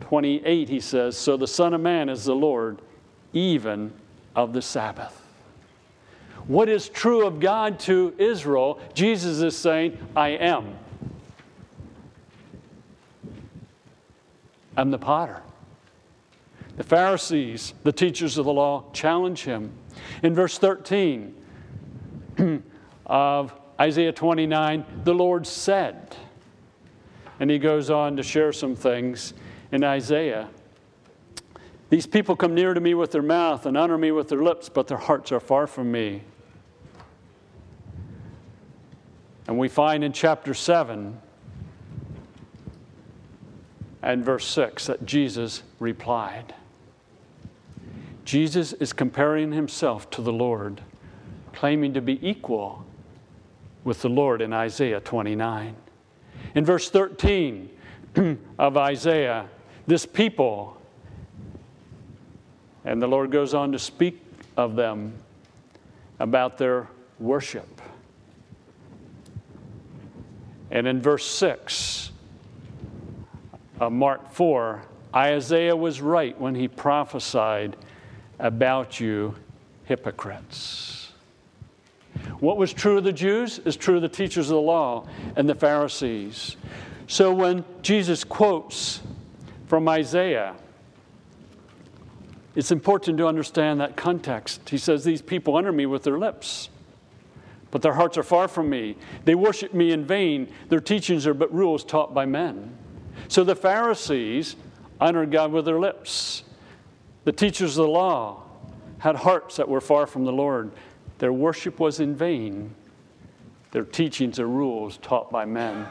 28, 0.00 0.68
he 0.68 0.80
says, 0.80 1.16
So 1.16 1.36
the 1.36 1.46
Son 1.46 1.74
of 1.74 1.80
Man 1.80 2.08
is 2.08 2.24
the 2.24 2.34
Lord, 2.34 2.80
even 3.32 3.92
of 4.34 4.52
the 4.52 4.62
Sabbath. 4.62 5.25
What 6.46 6.68
is 6.68 6.88
true 6.88 7.26
of 7.26 7.40
God 7.40 7.80
to 7.80 8.14
Israel, 8.18 8.78
Jesus 8.94 9.40
is 9.40 9.56
saying, 9.56 9.98
I 10.14 10.28
am. 10.30 10.78
I'm 14.76 14.90
the 14.90 14.98
potter. 14.98 15.42
The 16.76 16.84
Pharisees, 16.84 17.74
the 17.82 17.92
teachers 17.92 18.38
of 18.38 18.44
the 18.44 18.52
law, 18.52 18.84
challenge 18.92 19.42
him. 19.42 19.72
In 20.22 20.34
verse 20.34 20.58
13 20.58 21.34
of 23.06 23.54
Isaiah 23.80 24.12
29, 24.12 24.84
the 25.04 25.14
Lord 25.14 25.46
said, 25.46 26.14
and 27.40 27.50
he 27.50 27.58
goes 27.58 27.90
on 27.90 28.16
to 28.16 28.22
share 28.22 28.52
some 28.52 28.76
things 28.76 29.34
in 29.72 29.82
Isaiah. 29.82 30.48
These 31.88 32.06
people 32.06 32.36
come 32.36 32.54
near 32.54 32.74
to 32.74 32.80
me 32.80 32.94
with 32.94 33.12
their 33.12 33.22
mouth 33.22 33.66
and 33.66 33.76
honor 33.76 33.98
me 33.98 34.12
with 34.12 34.28
their 34.28 34.42
lips, 34.42 34.68
but 34.68 34.86
their 34.86 34.98
hearts 34.98 35.32
are 35.32 35.40
far 35.40 35.66
from 35.66 35.90
me. 35.90 36.22
And 39.48 39.58
we 39.58 39.68
find 39.68 40.02
in 40.02 40.12
chapter 40.12 40.54
7 40.54 41.20
and 44.02 44.24
verse 44.24 44.46
6 44.46 44.86
that 44.86 45.06
Jesus 45.06 45.62
replied. 45.78 46.54
Jesus 48.24 48.72
is 48.72 48.92
comparing 48.92 49.52
himself 49.52 50.10
to 50.10 50.22
the 50.22 50.32
Lord, 50.32 50.80
claiming 51.52 51.94
to 51.94 52.00
be 52.00 52.18
equal 52.28 52.84
with 53.84 54.02
the 54.02 54.08
Lord 54.08 54.42
in 54.42 54.52
Isaiah 54.52 55.00
29. 55.00 55.76
In 56.56 56.64
verse 56.64 56.90
13 56.90 57.70
of 58.58 58.76
Isaiah, 58.76 59.48
this 59.86 60.04
people, 60.04 60.76
and 62.84 63.00
the 63.00 63.06
Lord 63.06 63.30
goes 63.30 63.54
on 63.54 63.70
to 63.72 63.78
speak 63.78 64.20
of 64.56 64.74
them 64.74 65.14
about 66.18 66.58
their 66.58 66.88
worship. 67.20 67.80
And 70.70 70.86
in 70.86 71.00
verse 71.00 71.26
6 71.26 72.10
of 73.80 73.92
Mark 73.92 74.32
4, 74.32 74.82
Isaiah 75.14 75.76
was 75.76 76.00
right 76.00 76.38
when 76.40 76.54
he 76.54 76.68
prophesied 76.68 77.76
about 78.38 79.00
you, 79.00 79.34
hypocrites. 79.84 81.12
What 82.40 82.56
was 82.56 82.72
true 82.72 82.98
of 82.98 83.04
the 83.04 83.12
Jews 83.12 83.58
is 83.60 83.76
true 83.76 83.96
of 83.96 84.02
the 84.02 84.08
teachers 84.08 84.50
of 84.50 84.56
the 84.56 84.60
law 84.60 85.06
and 85.36 85.48
the 85.48 85.54
Pharisees. 85.54 86.56
So 87.06 87.32
when 87.32 87.64
Jesus 87.82 88.24
quotes 88.24 89.00
from 89.66 89.88
Isaiah, 89.88 90.54
it's 92.54 92.70
important 92.70 93.18
to 93.18 93.26
understand 93.26 93.80
that 93.80 93.96
context. 93.96 94.68
He 94.68 94.78
says, 94.78 95.04
These 95.04 95.22
people 95.22 95.56
honor 95.56 95.72
me 95.72 95.86
with 95.86 96.02
their 96.02 96.18
lips, 96.18 96.70
but 97.70 97.82
their 97.82 97.94
hearts 97.94 98.16
are 98.16 98.22
far 98.22 98.48
from 98.48 98.70
me. 98.70 98.96
They 99.24 99.34
worship 99.34 99.74
me 99.74 99.92
in 99.92 100.04
vain. 100.04 100.52
Their 100.68 100.80
teachings 100.80 101.26
are 101.26 101.34
but 101.34 101.52
rules 101.52 101.84
taught 101.84 102.14
by 102.14 102.26
men. 102.26 102.76
So 103.28 103.44
the 103.44 103.56
Pharisees 103.56 104.56
honored 105.00 105.30
God 105.30 105.52
with 105.52 105.64
their 105.64 105.78
lips. 105.78 106.44
The 107.24 107.32
teachers 107.32 107.76
of 107.76 107.86
the 107.86 107.92
law 107.92 108.42
had 108.98 109.16
hearts 109.16 109.56
that 109.56 109.68
were 109.68 109.80
far 109.80 110.06
from 110.06 110.24
the 110.24 110.32
Lord. 110.32 110.70
Their 111.18 111.32
worship 111.32 111.80
was 111.80 112.00
in 112.00 112.14
vain. 112.14 112.74
Their 113.72 113.84
teachings 113.84 114.38
are 114.38 114.48
rules 114.48 114.98
taught 114.98 115.30
by 115.30 115.44
men. 115.44 115.86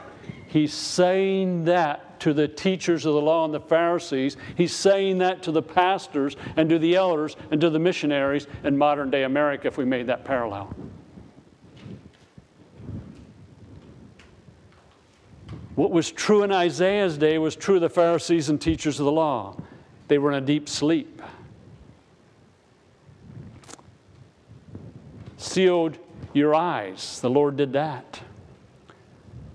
He's 0.48 0.74
saying 0.74 1.66
that 1.66 2.20
to 2.22 2.34
the 2.34 2.48
teachers 2.48 3.06
of 3.06 3.14
the 3.14 3.22
law 3.22 3.46
and 3.46 3.54
the 3.54 3.60
Pharisees. 3.60 4.38
He's 4.56 4.74
saying 4.74 5.20
that 5.20 5.44
to 5.44 5.52
the 5.52 5.62
pastors 5.62 6.36
and 6.56 6.70
to 6.70 6.80
the 6.80 6.96
elders 6.96 7.36
and 7.52 7.60
to 7.62 7.70
the 7.70 7.80
missionaries 7.80 8.48
in 8.64 8.78
modern 8.78 9.12
day 9.12 9.24
America, 9.24 9.68
if 9.68 9.78
we 9.78 9.86
made 9.86 10.08
that 10.08 10.24
parallel. 10.24 10.74
What 15.76 15.92
was 15.92 16.12
true 16.12 16.44
in 16.44 16.52
Isaiah's 16.52 17.18
day 17.18 17.38
was 17.38 17.56
true 17.56 17.76
of 17.76 17.82
the 17.82 17.90
Pharisees 17.90 18.50
and 18.50 18.60
teachers 18.60 19.00
of 19.00 19.06
the 19.06 19.12
law. 19.12 19.58
They 20.08 20.18
were 20.18 20.32
in 20.32 20.42
a 20.42 20.46
deep 20.46 20.70
sleep. 20.70 21.22
Sealed 25.38 25.98
your 26.34 26.56
eyes. 26.56 27.20
The 27.20 27.30
Lord 27.30 27.58
did 27.58 27.74
that. 27.74 28.22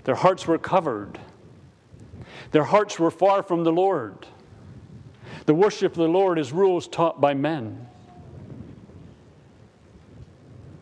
Their 0.04 0.14
hearts 0.14 0.46
were 0.46 0.58
covered. 0.58 1.18
Their 2.52 2.64
hearts 2.64 2.98
were 2.98 3.10
far 3.10 3.42
from 3.42 3.64
the 3.64 3.72
Lord. 3.72 4.26
The 5.46 5.54
worship 5.54 5.92
of 5.92 5.98
the 5.98 6.08
Lord 6.08 6.38
is 6.38 6.52
rules 6.52 6.86
taught 6.86 7.20
by 7.20 7.32
men. 7.32 7.86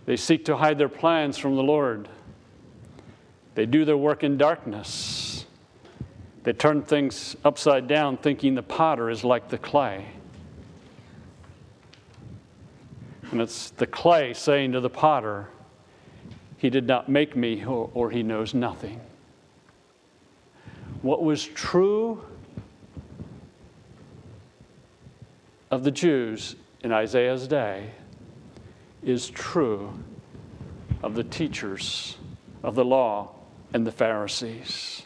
They 0.07 0.17
seek 0.17 0.45
to 0.47 0.57
hide 0.57 0.79
their 0.79 0.89
plans 0.89 1.39
from 1.39 1.55
the 1.55 1.63
Lord. 1.63 2.09
They 3.59 3.67
do 3.67 3.85
their 3.85 3.97
work 3.97 4.23
in 4.23 4.39
darkness. 4.39 5.45
They 6.45 6.53
turn 6.53 6.83
things 6.83 7.35
upside 7.45 7.89
down, 7.89 8.17
thinking 8.17 8.55
the 8.55 8.63
potter 8.63 9.11
is 9.11 9.25
like 9.25 9.49
the 9.49 9.59
clay. 9.59 10.07
And 13.33 13.41
it's 13.41 13.71
the 13.71 13.89
clay 13.89 14.33
saying 14.33 14.71
to 14.71 14.81
the 14.81 14.89
potter, 14.89 15.49
He 16.57 16.71
did 16.71 16.87
not 16.87 17.09
make 17.09 17.35
me, 17.35 17.65
or, 17.65 17.91
or 17.95 18.13
He 18.13 18.23
knows 18.23 18.55
nothing. 18.55 19.01
What 21.03 21.25
was 21.25 21.45
true 21.45 22.23
of 25.73 25.83
the 25.83 25.91
Jews 25.91 26.55
in 26.85 26.93
Isaiah's 26.93 27.49
day 27.49 27.91
is 29.03 29.29
true 29.29 29.99
of 31.03 31.17
the 31.17 31.25
teachers 31.25 32.19
of 32.63 32.77
the 32.77 32.85
law 32.85 33.33
and 33.73 33.87
the 33.87 33.93
Pharisees. 33.93 35.03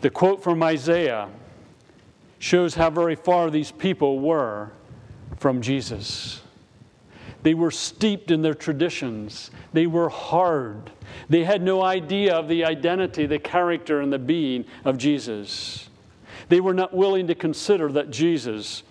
The 0.00 0.10
quote 0.10 0.42
from 0.42 0.62
Isaiah 0.62 1.28
shows 2.38 2.74
how 2.74 2.90
very 2.90 3.14
far 3.14 3.50
these 3.50 3.70
people 3.70 4.18
were 4.18 4.72
from 5.36 5.62
Jesus. 5.62 6.42
They 7.42 7.54
were 7.54 7.70
steeped 7.70 8.30
in 8.30 8.42
their 8.42 8.54
traditions. 8.54 9.50
They 9.72 9.86
were 9.86 10.08
hard. 10.08 10.90
They 11.28 11.44
had 11.44 11.62
no 11.62 11.82
idea 11.82 12.34
of 12.34 12.48
the 12.48 12.64
identity, 12.64 13.26
the 13.26 13.38
character, 13.38 14.00
and 14.00 14.12
the 14.12 14.18
being 14.18 14.64
of 14.84 14.98
Jesus. 14.98 15.88
They 16.48 16.60
were 16.60 16.74
not 16.74 16.94
willing 16.94 17.26
to 17.28 17.34
consider 17.34 17.90
that 17.92 18.10
Jesus, 18.10 18.82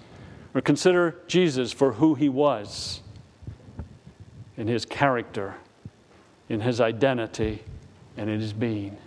or 0.53 0.61
consider 0.61 1.19
Jesus 1.27 1.71
for 1.71 1.93
who 1.93 2.15
he 2.15 2.29
was 2.29 3.01
in 4.57 4.67
his 4.67 4.85
character, 4.85 5.55
in 6.51 6.59
his 6.59 6.81
identity, 6.81 7.63
and 8.17 8.29
in 8.29 8.41
his 8.41 8.51
being. 8.51 8.97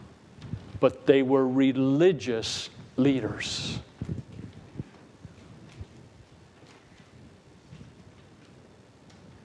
But 0.80 1.04
they 1.04 1.20
were 1.20 1.46
religious 1.46 2.70
leaders. 2.96 3.78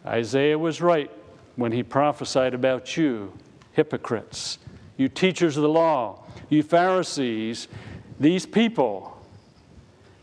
Isaiah 0.06 0.58
was 0.58 0.80
right 0.80 1.12
when 1.58 1.74
he 1.74 1.84
prophesied 1.84 2.54
about 2.54 2.96
you, 2.96 3.34
hypocrites, 3.74 4.60
you 4.96 5.10
teachers 5.10 5.58
of 5.58 5.64
the 5.64 5.68
law, 5.68 6.24
you 6.48 6.64
Pharisees, 6.64 7.68
these 8.18 8.46
people, 8.46 9.22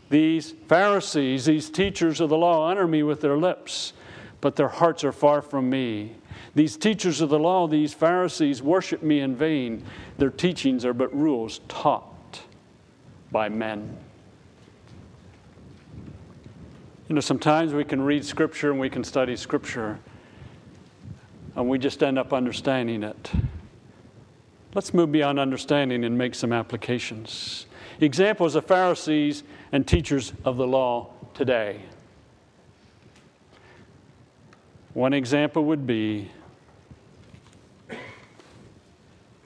these 0.09 0.55
Pharisees, 0.67 1.45
these 1.45 1.69
teachers 1.69 2.21
of 2.21 2.29
the 2.29 2.37
law 2.37 2.71
honor 2.71 2.87
me 2.87 3.03
with 3.03 3.21
their 3.21 3.37
lips, 3.37 3.93
but 4.41 4.55
their 4.55 4.67
hearts 4.67 5.03
are 5.03 5.11
far 5.11 5.43
from 5.43 5.69
me. 5.69 6.15
These 6.57 6.75
teachers 6.75 7.21
of 7.21 7.29
the 7.29 7.37
law, 7.37 7.67
these 7.67 7.93
Pharisees, 7.93 8.63
worship 8.63 9.03
me 9.03 9.19
in 9.19 9.35
vain. 9.35 9.83
Their 10.17 10.31
teachings 10.31 10.85
are 10.85 10.93
but 10.93 11.15
rules 11.15 11.59
taught 11.67 12.41
by 13.31 13.47
men. 13.47 13.95
You 17.07 17.13
know, 17.13 17.21
sometimes 17.21 17.75
we 17.75 17.83
can 17.83 18.01
read 18.01 18.25
Scripture 18.25 18.71
and 18.71 18.79
we 18.79 18.89
can 18.89 19.03
study 19.03 19.35
Scripture, 19.35 19.99
and 21.55 21.69
we 21.69 21.77
just 21.77 22.01
end 22.01 22.17
up 22.17 22.33
understanding 22.33 23.03
it. 23.03 23.31
Let's 24.73 24.95
move 24.95 25.11
beyond 25.11 25.39
understanding 25.39 26.03
and 26.05 26.17
make 26.17 26.33
some 26.33 26.51
applications. 26.51 27.67
Examples 28.01 28.55
of 28.55 28.65
Pharisees 28.65 29.43
and 29.71 29.87
teachers 29.87 30.33
of 30.43 30.57
the 30.57 30.65
law 30.65 31.11
today. 31.35 31.83
One 34.95 35.13
example 35.13 35.63
would 35.65 35.85
be 35.85 36.31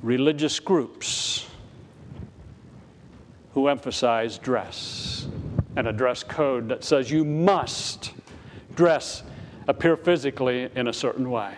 religious 0.02 0.60
groups 0.60 1.48
who 3.54 3.68
emphasize 3.68 4.38
dress 4.38 5.28
and 5.76 5.88
a 5.88 5.94
dress 5.94 6.24
code 6.24 6.70
that 6.70 6.84
says 6.84 7.12
you 7.12 7.24
must 7.24 8.14
dress, 8.76 9.24
appear 9.68 9.96
physically 9.96 10.70
in 10.76 10.88
a 10.88 10.94
certain 10.94 11.30
way. 11.30 11.56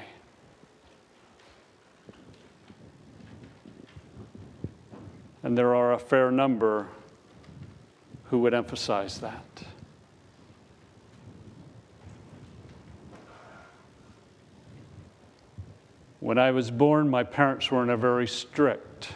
And 5.44 5.58
there 5.58 5.76
are 5.76 5.94
a 5.94 6.00
fair 6.00 6.32
number 6.32 6.88
who 8.26 8.40
would 8.40 8.54
emphasize 8.54 9.20
that. 9.20 9.64
When 16.24 16.38
I 16.38 16.52
was 16.52 16.72
born, 16.72 17.10
my 17.10 17.24
parents 17.24 17.70
were 17.70 17.84
in 17.84 17.90
a 17.90 17.98
very 17.98 18.28
strict 18.28 19.10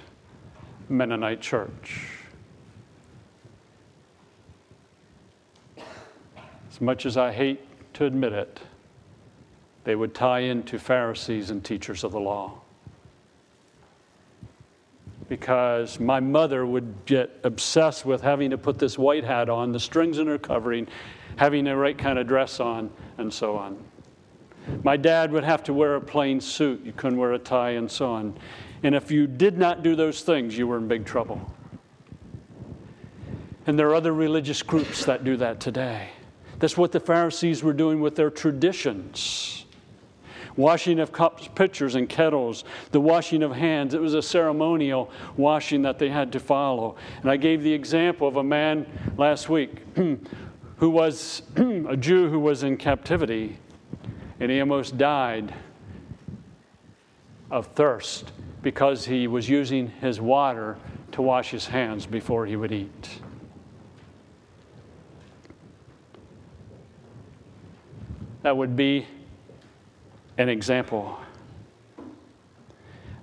Mennonite 0.90 1.40
church. 1.40 2.10
as 5.78 6.82
much 6.82 7.06
as 7.06 7.16
I 7.16 7.32
hate 7.32 7.62
to 7.94 8.04
admit 8.04 8.34
it, 8.34 8.60
they 9.86 9.96
would 9.96 10.14
tie 10.14 10.40
into 10.40 10.78
Pharisees 10.78 11.50
and 11.50 11.64
teachers 11.64 12.04
of 12.04 12.12
the 12.12 12.20
law. 12.20 12.56
Because 15.30 16.02
my 16.02 16.20
mother 16.20 16.66
would 16.66 16.94
get 17.06 17.40
obsessed 17.46 18.06
with 18.06 18.22
having 18.22 18.50
to 18.50 18.58
put 18.58 18.80
this 18.80 18.98
white 18.98 19.24
hat 19.24 19.48
on, 19.50 19.72
the 19.72 19.80
strings 19.80 20.20
in 20.20 20.28
her 20.28 20.38
covering, 20.38 20.90
having 21.38 21.64
the 21.64 21.78
right 21.78 21.98
kind 21.98 22.20
of 22.20 22.28
dress 22.28 22.60
on, 22.60 22.92
and 23.18 23.34
so 23.34 23.56
on. 23.56 23.82
My 24.84 24.98
dad 24.98 25.32
would 25.32 25.44
have 25.44 25.64
to 25.64 25.74
wear 25.74 25.96
a 25.96 26.02
plain 26.02 26.42
suit. 26.42 26.84
You 26.84 26.94
couldn't 26.94 27.18
wear 27.18 27.34
a 27.34 27.40
tie 27.40 27.72
and 27.72 27.90
so 27.90 28.12
on. 28.12 28.38
And 28.84 28.94
if 28.94 29.12
you 29.12 29.28
did 29.28 29.58
not 29.58 29.84
do 29.84 29.96
those 29.96 30.22
things, 30.22 30.58
you 30.58 30.68
were 30.68 30.78
in 30.78 30.88
big 30.88 31.06
trouble. 31.06 31.42
And 33.66 33.78
there 33.78 33.90
are 33.90 33.96
other 33.96 34.14
religious 34.14 34.62
groups 34.64 35.06
that 35.06 35.24
do 35.24 35.36
that 35.38 35.60
today. 35.60 36.10
That's 36.60 36.78
what 36.78 36.92
the 36.92 37.00
Pharisees 37.00 37.64
were 37.64 37.74
doing 37.74 38.00
with 38.02 38.16
their 38.16 38.30
traditions. 38.30 39.66
Washing 40.56 41.00
of 41.00 41.12
cups, 41.12 41.48
pitchers, 41.54 41.96
and 41.96 42.10
kettles, 42.10 42.64
the 42.92 43.02
washing 43.02 43.44
of 43.44 43.52
hands. 43.52 43.94
It 43.94 44.02
was 44.02 44.16
a 44.16 44.22
ceremonial 44.22 45.12
washing 45.36 45.84
that 45.84 46.00
they 46.00 46.10
had 46.10 46.32
to 46.32 46.40
follow. 46.40 46.96
And 47.22 47.30
I 47.30 47.38
gave 47.38 47.62
the 47.62 47.74
example 47.74 48.28
of 48.28 48.38
a 48.38 48.44
man 48.44 48.88
last 49.18 49.50
week 49.50 49.84
who 50.78 50.90
was 50.90 51.44
a 51.56 51.98
Jew 51.98 52.30
who 52.30 52.40
was 52.40 52.64
in 52.64 52.78
captivity 52.78 53.60
and 54.40 54.52
he 54.52 54.60
almost 54.60 54.98
died 54.98 55.54
of 57.50 57.68
thirst 57.68 58.32
because 58.62 59.06
he 59.06 59.28
was 59.28 59.48
using 59.50 59.88
his 60.02 60.20
water 60.20 60.78
to 61.12 61.22
wash 61.22 61.52
his 61.52 61.68
hands 61.68 62.06
before 62.06 62.46
he 62.46 62.56
would 62.56 62.72
eat. 62.72 63.22
That 68.44 68.56
would 68.56 68.76
be 68.76 69.06
an 70.38 70.50
example. 70.50 71.20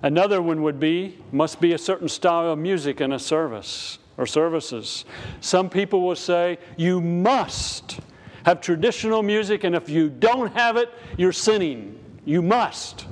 Another 0.01 0.41
one 0.41 0.61
would 0.61 0.79
be 0.79 1.17
must 1.31 1.59
be 1.59 1.73
a 1.73 1.77
certain 1.77 2.09
style 2.09 2.51
of 2.51 2.59
music 2.59 3.01
in 3.01 3.11
a 3.11 3.19
service 3.19 3.97
or 4.17 4.25
services. 4.27 5.05
Some 5.41 5.69
people 5.69 6.01
will 6.01 6.15
say 6.15 6.59
you 6.77 7.01
must 7.01 7.99
have 8.45 8.61
traditional 8.61 9.23
music, 9.23 9.63
and 9.63 9.75
if 9.75 9.89
you 9.89 10.07
don't 10.07 10.53
have 10.53 10.77
it, 10.77 10.93
you're 11.17 11.33
sinning. 11.33 11.99
You 12.25 12.43
must. 12.43 13.07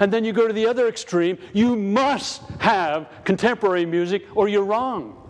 And 0.00 0.10
then 0.10 0.24
you 0.24 0.32
go 0.32 0.48
to 0.48 0.52
the 0.52 0.66
other 0.66 0.88
extreme, 0.88 1.38
you 1.52 1.76
must 1.76 2.42
have 2.58 3.08
contemporary 3.24 3.84
music 3.84 4.24
or 4.34 4.48
you're 4.48 4.64
wrong. 4.64 5.20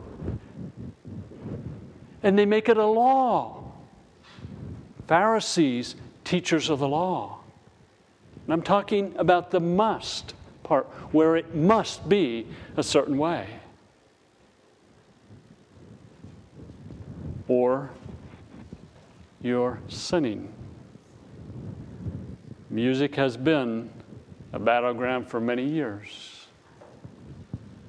And 2.22 2.38
they 2.38 2.46
make 2.46 2.68
it 2.68 2.76
a 2.76 2.87
law. 2.87 3.64
Pharisees, 5.09 5.96
teachers 6.22 6.70
of 6.70 6.78
the 6.78 6.88
law. 6.88 7.40
And 8.46 8.54
I'm 8.54 8.62
talking 8.62 9.12
about 9.18 9.50
the 9.50 9.61
must 9.61 10.35
part, 10.62 10.87
where 11.12 11.37
it 11.37 11.54
must 11.54 12.09
be 12.09 12.46
a 12.76 12.83
certain 12.83 13.18
way. 13.18 13.48
Or 17.48 17.90
you're 19.44 19.78
sinning. 19.88 20.50
Music 22.70 23.14
has 23.14 23.37
been 23.37 23.90
a 24.54 24.59
battleground 24.59 25.28
for 25.28 25.38
many 25.38 25.62
years. 25.62 26.46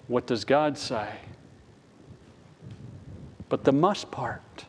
What 0.08 0.28
does 0.28 0.44
God 0.44 0.78
say? 0.78 1.08
But 3.48 3.64
the 3.64 3.72
must 3.72 4.12
part. 4.12 4.66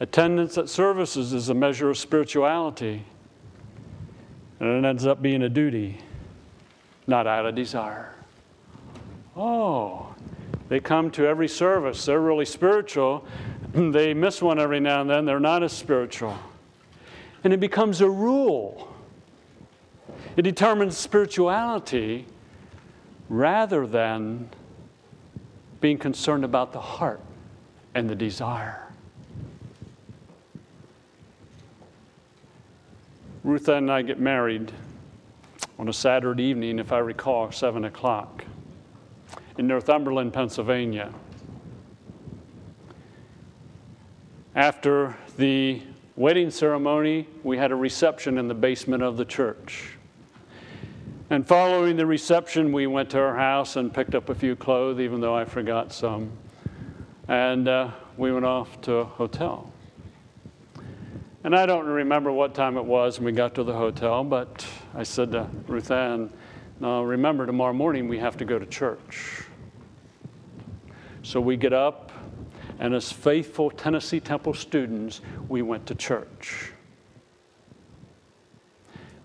Attendance 0.00 0.58
at 0.58 0.68
services 0.68 1.32
is 1.32 1.48
a 1.48 1.54
measure 1.54 1.88
of 1.88 1.96
spirituality, 1.96 3.04
and 4.58 4.84
it 4.84 4.86
ends 4.86 5.06
up 5.06 5.22
being 5.22 5.42
a 5.42 5.48
duty, 5.48 5.98
not 7.06 7.28
out 7.28 7.46
of 7.46 7.54
desire. 7.54 8.12
Oh, 9.36 10.15
they 10.68 10.80
come 10.80 11.10
to 11.12 11.26
every 11.26 11.48
service. 11.48 12.04
They're 12.04 12.20
really 12.20 12.44
spiritual. 12.44 13.24
they 13.72 14.14
miss 14.14 14.42
one 14.42 14.58
every 14.58 14.80
now 14.80 15.00
and 15.00 15.10
then. 15.10 15.24
They're 15.24 15.40
not 15.40 15.62
as 15.62 15.72
spiritual. 15.72 16.36
And 17.44 17.52
it 17.52 17.60
becomes 17.60 18.00
a 18.00 18.10
rule. 18.10 18.92
It 20.36 20.42
determines 20.42 20.96
spirituality 20.96 22.26
rather 23.28 23.86
than 23.86 24.48
being 25.80 25.98
concerned 25.98 26.44
about 26.44 26.72
the 26.72 26.80
heart 26.80 27.20
and 27.94 28.10
the 28.10 28.14
desire. 28.14 28.82
Ruth 33.44 33.68
and 33.68 33.90
I 33.92 34.02
get 34.02 34.18
married 34.18 34.72
on 35.78 35.88
a 35.88 35.92
Saturday 35.92 36.42
evening, 36.44 36.80
if 36.80 36.90
I 36.90 36.98
recall, 36.98 37.52
7 37.52 37.84
o'clock 37.84 38.44
in 39.58 39.66
Northumberland, 39.66 40.32
Pennsylvania. 40.32 41.12
After 44.54 45.16
the 45.36 45.82
wedding 46.16 46.50
ceremony, 46.50 47.28
we 47.42 47.58
had 47.58 47.72
a 47.72 47.76
reception 47.76 48.38
in 48.38 48.48
the 48.48 48.54
basement 48.54 49.02
of 49.02 49.16
the 49.16 49.24
church. 49.24 49.96
And 51.28 51.46
following 51.46 51.96
the 51.96 52.06
reception, 52.06 52.72
we 52.72 52.86
went 52.86 53.10
to 53.10 53.18
our 53.18 53.36
house 53.36 53.76
and 53.76 53.92
picked 53.92 54.14
up 54.14 54.28
a 54.28 54.34
few 54.34 54.54
clothes, 54.56 55.00
even 55.00 55.20
though 55.20 55.34
I 55.34 55.44
forgot 55.44 55.92
some. 55.92 56.30
And 57.28 57.66
uh, 57.66 57.90
we 58.16 58.32
went 58.32 58.44
off 58.44 58.80
to 58.82 58.94
a 58.94 59.04
hotel. 59.04 59.72
And 61.42 61.54
I 61.54 61.66
don't 61.66 61.86
remember 61.86 62.32
what 62.32 62.54
time 62.54 62.76
it 62.76 62.84
was 62.84 63.18
when 63.18 63.26
we 63.26 63.32
got 63.32 63.54
to 63.56 63.64
the 63.64 63.72
hotel, 63.72 64.24
but 64.24 64.66
I 64.94 65.02
said 65.02 65.32
to 65.32 65.48
Ruth 65.66 65.90
Ann, 65.90 66.32
now 66.78 67.02
remember, 67.02 67.46
tomorrow 67.46 67.72
morning 67.72 68.06
we 68.06 68.18
have 68.18 68.36
to 68.36 68.44
go 68.44 68.58
to 68.58 68.66
church. 68.66 69.45
So 71.26 71.40
we 71.40 71.56
get 71.56 71.72
up, 71.72 72.12
and 72.78 72.94
as 72.94 73.10
faithful 73.10 73.68
Tennessee 73.68 74.20
Temple 74.20 74.54
students, 74.54 75.22
we 75.48 75.60
went 75.60 75.84
to 75.86 75.96
church. 75.96 76.70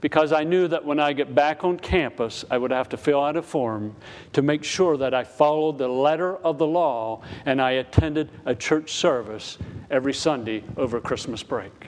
Because 0.02 0.32
I 0.32 0.44
knew 0.44 0.68
that 0.68 0.84
when 0.84 1.00
I 1.00 1.14
get 1.14 1.36
back 1.36 1.64
on 1.64 1.78
campus, 1.78 2.44
I 2.50 2.58
would 2.58 2.72
have 2.72 2.90
to 2.90 2.98
fill 2.98 3.24
out 3.24 3.38
a 3.38 3.44
form 3.44 3.96
to 4.34 4.42
make 4.42 4.64
sure 4.64 4.98
that 4.98 5.14
I 5.14 5.24
followed 5.24 5.78
the 5.78 5.88
letter 5.88 6.38
of 6.38 6.58
the 6.58 6.66
law 6.66 7.22
and 7.46 7.62
I 7.62 7.74
attended 7.74 8.32
a 8.48 8.56
church 8.56 8.94
service 8.94 9.60
every 9.92 10.16
Sunday 10.16 10.64
over 10.78 11.00
Christmas 11.00 11.44
break. 11.44 11.88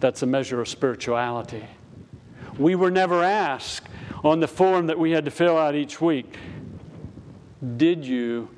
That's 0.00 0.20
a 0.20 0.26
measure 0.26 0.60
of 0.60 0.68
spirituality. 0.68 1.64
We 2.58 2.74
were 2.74 2.90
never 2.90 3.22
asked 3.22 3.88
on 4.24 4.40
the 4.40 4.48
form 4.48 4.86
that 4.86 4.98
we 4.98 5.10
had 5.10 5.24
to 5.24 5.30
fill 5.30 5.56
out 5.56 5.74
each 5.74 6.00
week 6.00 6.36
Did 7.76 8.04
you 8.04 8.48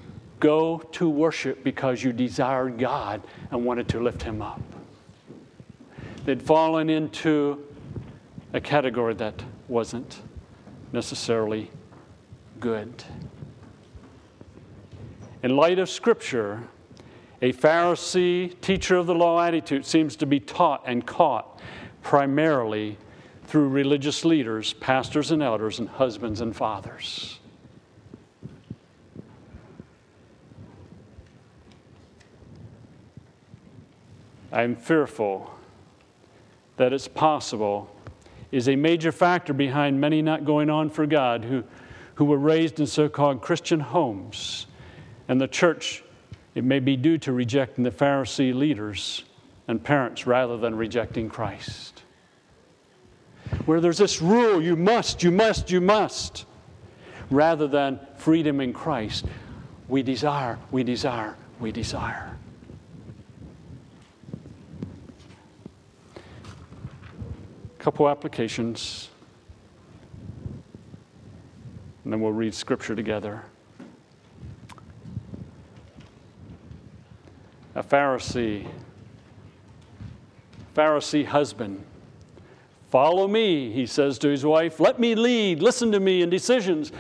go 0.41 0.79
to 0.79 1.09
worship 1.09 1.65
because 1.65 2.03
you 2.03 2.13
desired 2.13 2.79
God 2.79 3.23
and 3.51 3.65
wanted 3.65 3.89
to 3.89 4.01
lift 4.01 4.23
Him 4.23 4.43
up? 4.43 4.61
They'd 6.25 6.43
fallen 6.43 6.91
into 6.91 7.65
a 8.53 8.61
category 8.61 9.15
that 9.15 9.43
wasn't 9.69 10.21
necessarily 10.93 11.71
good. 12.61 13.05
In 15.43 15.57
light 15.57 15.79
of 15.79 15.89
Scripture, 15.89 16.65
a 17.41 17.53
Pharisee 17.53 18.61
teacher 18.61 18.97
of 18.97 19.07
the 19.07 19.15
law 19.15 19.41
attitude 19.41 19.87
seems 19.87 20.17
to 20.17 20.27
be 20.27 20.41
taught 20.41 20.83
and 20.85 21.07
caught 21.07 21.61
primarily 22.03 22.99
through 23.49 23.67
religious 23.67 24.27
leaders, 24.27 24.75
pastors 24.75 25.31
and 25.31 25.43
elders, 25.43 25.79
and 25.79 25.89
husbands 25.89 26.43
and 26.43 26.55
fathers. 26.55 27.39
I'm 34.53 34.77
fearful 34.77 35.51
that 36.77 36.93
it's 36.93 37.09
possible 37.09 37.91
is 38.53 38.69
a 38.69 38.77
major 38.77 39.13
factor 39.13 39.55
behind 39.55 39.99
many 39.99 40.21
not 40.21 40.45
going 40.45 40.69
on 40.69 40.91
for 40.91 41.07
God 41.07 41.43
who, 41.47 41.65
who 42.17 42.27
were 42.27 42.37
raised 42.37 42.79
in 42.81 42.87
so 42.87 43.09
called 43.09 43.41
Christian 43.41 43.81
homes. 43.81 44.67
And 45.27 45.41
the 45.41 45.49
church, 45.49 46.05
it 46.55 46.65
may 46.65 46.81
be 46.81 46.99
due 46.99 47.17
to 47.19 47.33
rejecting 47.33 47.85
the 47.85 47.91
Pharisee 47.91 48.55
leaders 48.55 49.25
and 49.67 49.83
parents 49.83 50.27
rather 50.27 50.59
than 50.59 50.75
rejecting 50.75 51.31
Christ 51.31 51.98
where 53.69 53.83
there's 53.83 53.99
this 53.99 54.23
rule 54.23 54.63
you 54.63 54.75
must, 54.75 55.23
you 55.23 55.31
must, 55.31 55.71
you 55.71 55.79
must, 55.79 56.47
rather 57.31 57.69
than 57.69 58.01
freedom 58.17 58.63
in 58.63 58.73
Christ. 58.73 59.27
We 59.89 60.03
desire, 60.03 60.59
we 60.71 60.83
desire, 60.83 61.37
we 61.61 61.71
desire. 61.71 62.35
Couple 67.79 68.09
applications. 68.09 69.11
And 72.05 72.15
then 72.15 72.23
we'll 72.23 72.33
read 72.33 72.55
scripture 72.55 72.97
together. 72.97 73.45
A 77.75 77.83
Pharisee, 77.83 78.67
Pharisee 80.75 81.27
husband. 81.27 81.85
Follow 82.91 83.29
me, 83.29 83.71
he 83.71 83.85
says 83.85 84.19
to 84.19 84.29
his 84.29 84.45
wife. 84.45 84.81
Let 84.81 84.99
me 84.99 85.15
lead. 85.15 85.61
Listen 85.61 85.93
to 85.93 86.01
me 86.01 86.23
in 86.23 86.31
decisions. 86.31 86.91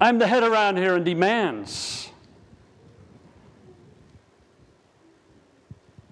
I'm 0.00 0.18
the 0.18 0.26
head 0.26 0.42
around 0.42 0.76
here 0.76 0.96
and 0.96 1.04
demands. 1.04 2.10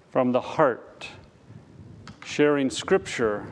From 0.09 0.33
the 0.33 0.41
heart, 0.41 1.07
sharing 2.25 2.69
scripture 2.69 3.47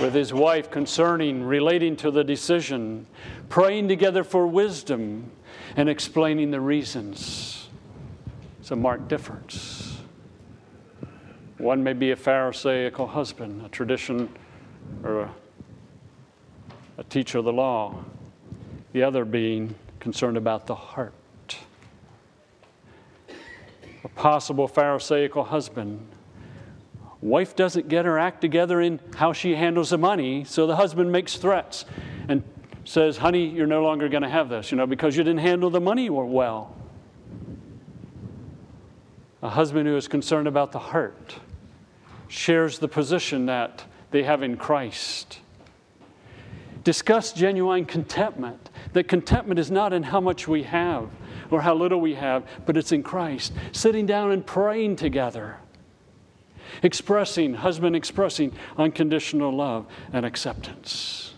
with 0.00 0.14
his 0.14 0.32
wife 0.32 0.70
concerning 0.70 1.42
relating 1.42 1.96
to 1.96 2.10
the 2.10 2.24
decision, 2.24 3.06
praying 3.48 3.88
together 3.88 4.22
for 4.24 4.46
wisdom, 4.46 5.30
and 5.76 5.88
explaining 5.88 6.50
the 6.50 6.60
reasons. 6.60 7.68
It's 8.60 8.70
a 8.70 8.76
marked 8.76 9.08
difference. 9.08 9.83
One 11.58 11.82
may 11.82 11.92
be 11.92 12.10
a 12.10 12.16
Pharisaical 12.16 13.06
husband, 13.06 13.64
a 13.64 13.68
tradition 13.68 14.28
or 15.02 15.20
a, 15.20 15.34
a 16.98 17.04
teacher 17.04 17.38
of 17.38 17.44
the 17.44 17.52
law, 17.52 18.04
the 18.92 19.02
other 19.02 19.24
being 19.24 19.74
concerned 20.00 20.36
about 20.36 20.66
the 20.66 20.74
heart. 20.74 21.14
A 24.02 24.08
possible 24.08 24.68
Pharisaical 24.68 25.44
husband 25.44 26.06
Wife 27.24 27.56
doesn't 27.56 27.88
get 27.88 28.04
her 28.04 28.18
act 28.18 28.42
together 28.42 28.82
in 28.82 29.00
how 29.16 29.32
she 29.32 29.54
handles 29.54 29.88
the 29.88 29.96
money, 29.96 30.44
so 30.44 30.66
the 30.66 30.76
husband 30.76 31.10
makes 31.10 31.38
threats 31.38 31.86
and 32.28 32.42
says, 32.84 33.16
Honey, 33.16 33.46
you're 33.46 33.66
no 33.66 33.82
longer 33.82 34.10
going 34.10 34.24
to 34.24 34.28
have 34.28 34.50
this, 34.50 34.70
you 34.70 34.76
know, 34.76 34.86
because 34.86 35.16
you 35.16 35.24
didn't 35.24 35.40
handle 35.40 35.70
the 35.70 35.80
money 35.80 36.10
well. 36.10 36.76
A 39.44 39.50
husband 39.50 39.86
who 39.86 39.94
is 39.96 40.08
concerned 40.08 40.48
about 40.48 40.72
the 40.72 40.78
heart 40.78 41.36
shares 42.28 42.78
the 42.78 42.88
position 42.88 43.44
that 43.46 43.84
they 44.10 44.22
have 44.22 44.42
in 44.42 44.56
Christ. 44.56 45.40
Discuss 46.82 47.34
genuine 47.34 47.84
contentment. 47.84 48.70
That 48.94 49.04
contentment 49.04 49.60
is 49.60 49.70
not 49.70 49.92
in 49.92 50.04
how 50.04 50.20
much 50.20 50.48
we 50.48 50.62
have 50.62 51.10
or 51.50 51.60
how 51.60 51.74
little 51.74 52.00
we 52.00 52.14
have, 52.14 52.44
but 52.64 52.78
it's 52.78 52.90
in 52.90 53.02
Christ. 53.02 53.52
Sitting 53.72 54.06
down 54.06 54.32
and 54.32 54.44
praying 54.44 54.96
together 54.96 55.58
expressing, 56.82 57.54
husband 57.54 57.94
expressing 57.94 58.52
unconditional 58.78 59.54
love 59.54 59.86
and 60.12 60.24
acceptance. 60.24 61.33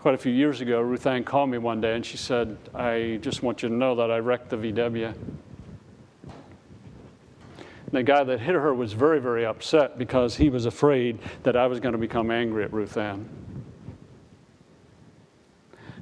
Quite 0.00 0.14
a 0.14 0.18
few 0.18 0.32
years 0.32 0.62
ago, 0.62 0.80
Ruth 0.80 1.06
Ann 1.06 1.24
called 1.24 1.50
me 1.50 1.58
one 1.58 1.82
day 1.82 1.94
and 1.94 2.06
she 2.06 2.16
said, 2.16 2.56
I 2.74 3.18
just 3.20 3.42
want 3.42 3.62
you 3.62 3.68
to 3.68 3.74
know 3.74 3.94
that 3.96 4.10
I 4.10 4.16
wrecked 4.16 4.48
the 4.48 4.56
VW. 4.56 5.14
And 6.24 7.92
the 7.92 8.02
guy 8.02 8.24
that 8.24 8.40
hit 8.40 8.54
her 8.54 8.72
was 8.72 8.94
very, 8.94 9.20
very 9.20 9.44
upset 9.44 9.98
because 9.98 10.36
he 10.36 10.48
was 10.48 10.64
afraid 10.64 11.18
that 11.42 11.54
I 11.54 11.66
was 11.66 11.80
going 11.80 11.92
to 11.92 11.98
become 11.98 12.30
angry 12.30 12.64
at 12.64 12.72
Ruth 12.72 12.96
Ann. 12.96 13.28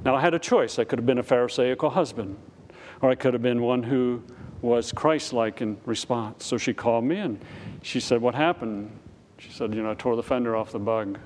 Now, 0.05 0.15
I 0.15 0.21
had 0.21 0.33
a 0.33 0.39
choice. 0.39 0.79
I 0.79 0.85
could 0.85 1.01
have 1.01 1.07
been 1.07 1.19
a 1.19 1.25
Pharisaical 1.25 1.91
husband 1.91 2.37
or 3.03 3.11
I 3.11 3.17
could 3.17 3.35
have 3.35 3.43
been 3.43 3.63
one 3.63 3.83
who 3.83 4.23
was 4.63 4.93
Christ 4.93 5.33
like 5.33 5.61
in 5.61 5.77
response. 5.87 6.45
So 6.45 6.57
she 6.57 6.73
called 6.73 7.03
me 7.03 7.19
and 7.19 7.45
she 7.83 7.99
said, 7.99 8.21
What 8.21 8.37
happened? 8.37 8.97
She 9.39 9.51
said, 9.51 9.75
You 9.75 9.83
know, 9.83 9.91
I 9.91 9.95
tore 9.95 10.15
the 10.15 10.23
fender 10.23 10.55
off 10.55 10.71
the 10.71 10.79
bug. 10.79 11.19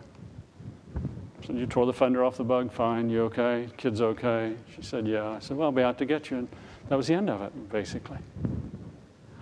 Said, 1.46 1.57
You 1.57 1.66
tore 1.66 1.87
the 1.87 1.92
fender 1.92 2.24
off 2.24 2.37
the 2.37 2.44
bug? 2.44 2.72
Fine. 2.72 3.11
You 3.11 3.22
okay? 3.24 3.68
Kid's 3.76 4.00
okay? 4.00 4.55
She 4.74 4.83
said, 4.83 5.07
Yeah. 5.07 5.31
I 5.31 5.38
said, 5.40 5.57
Well, 5.57 5.66
I'll 5.66 5.72
be 5.72 5.83
out 5.83 5.98
to 5.98 6.05
get 6.05 6.31
you. 6.31 6.38
And 6.38 6.48
that 6.88 6.96
was 6.96 7.07
the 7.07 7.14
end 7.14 7.31
of 7.31 7.42
it, 7.42 7.70
basically. 7.70 8.18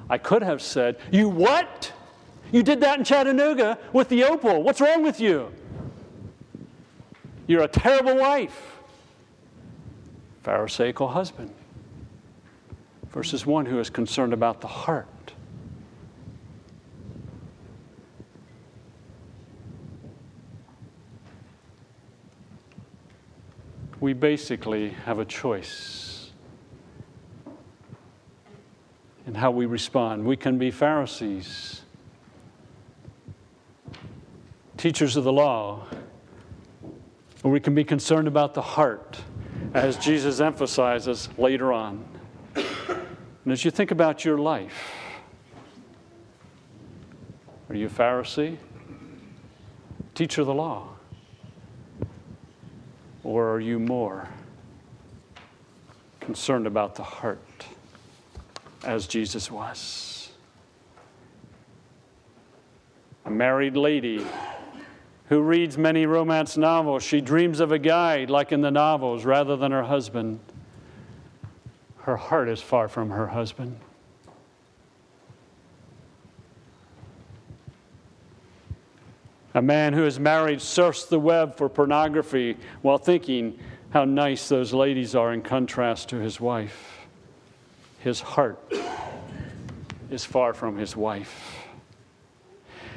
I 0.08 0.18
could 0.18 0.42
have 0.42 0.62
said, 0.62 0.98
You 1.10 1.28
what? 1.28 1.92
You 2.52 2.62
did 2.62 2.80
that 2.80 2.98
in 2.98 3.04
Chattanooga 3.04 3.78
with 3.92 4.08
the 4.08 4.22
Opel. 4.22 4.62
What's 4.62 4.80
wrong 4.80 5.04
with 5.04 5.20
you? 5.20 5.52
You're 7.46 7.62
a 7.62 7.68
terrible 7.68 8.16
wife. 8.16 8.78
Pharisaical 10.42 11.08
husband 11.08 11.52
versus 13.10 13.44
one 13.44 13.66
who 13.66 13.78
is 13.78 13.90
concerned 13.90 14.32
about 14.32 14.60
the 14.60 14.68
heart. 14.68 15.06
We 24.00 24.14
basically 24.14 24.90
have 25.04 25.18
a 25.18 25.26
choice 25.26 26.30
in 29.26 29.34
how 29.34 29.50
we 29.50 29.66
respond. 29.66 30.24
We 30.24 30.36
can 30.36 30.56
be 30.56 30.70
Pharisees, 30.70 31.82
teachers 34.78 35.16
of 35.16 35.24
the 35.24 35.32
law, 35.32 35.86
or 37.44 37.50
we 37.50 37.60
can 37.60 37.74
be 37.74 37.84
concerned 37.84 38.26
about 38.26 38.54
the 38.54 38.62
heart, 38.62 39.20
as 39.74 39.98
Jesus 39.98 40.40
emphasizes 40.40 41.28
later 41.36 41.70
on. 41.70 42.02
And 42.54 43.52
as 43.52 43.64
you 43.66 43.70
think 43.70 43.90
about 43.90 44.24
your 44.24 44.38
life, 44.38 44.94
are 47.68 47.74
you 47.74 47.86
a 47.86 47.90
Pharisee? 47.90 48.56
Teacher 50.14 50.40
of 50.40 50.46
the 50.46 50.54
law? 50.54 50.88
Or 53.30 53.48
are 53.54 53.60
you 53.60 53.78
more 53.78 54.28
concerned 56.18 56.66
about 56.66 56.96
the 56.96 57.04
heart 57.04 57.64
as 58.82 59.06
Jesus 59.06 59.52
was? 59.52 60.32
A 63.24 63.30
married 63.30 63.76
lady 63.76 64.26
who 65.28 65.42
reads 65.42 65.78
many 65.78 66.06
romance 66.06 66.56
novels, 66.56 67.04
she 67.04 67.20
dreams 67.20 67.60
of 67.60 67.70
a 67.70 67.78
guy 67.78 68.24
like 68.24 68.50
in 68.50 68.62
the 68.62 68.70
novels 68.72 69.24
rather 69.24 69.56
than 69.56 69.70
her 69.70 69.84
husband 69.84 70.40
her 71.98 72.16
heart 72.16 72.48
is 72.48 72.60
far 72.60 72.88
from 72.88 73.10
her 73.10 73.28
husband. 73.28 73.78
A 79.54 79.62
man 79.62 79.92
who 79.92 80.04
is 80.04 80.20
married 80.20 80.60
surfs 80.60 81.04
the 81.06 81.18
web 81.18 81.56
for 81.56 81.68
pornography 81.68 82.56
while 82.82 82.98
thinking 82.98 83.58
how 83.90 84.04
nice 84.04 84.48
those 84.48 84.72
ladies 84.72 85.14
are 85.14 85.32
in 85.32 85.42
contrast 85.42 86.08
to 86.10 86.16
his 86.16 86.40
wife. 86.40 87.06
His 87.98 88.20
heart 88.20 88.58
is 90.10 90.24
far 90.24 90.54
from 90.54 90.76
his 90.76 90.96
wife. 90.96 91.56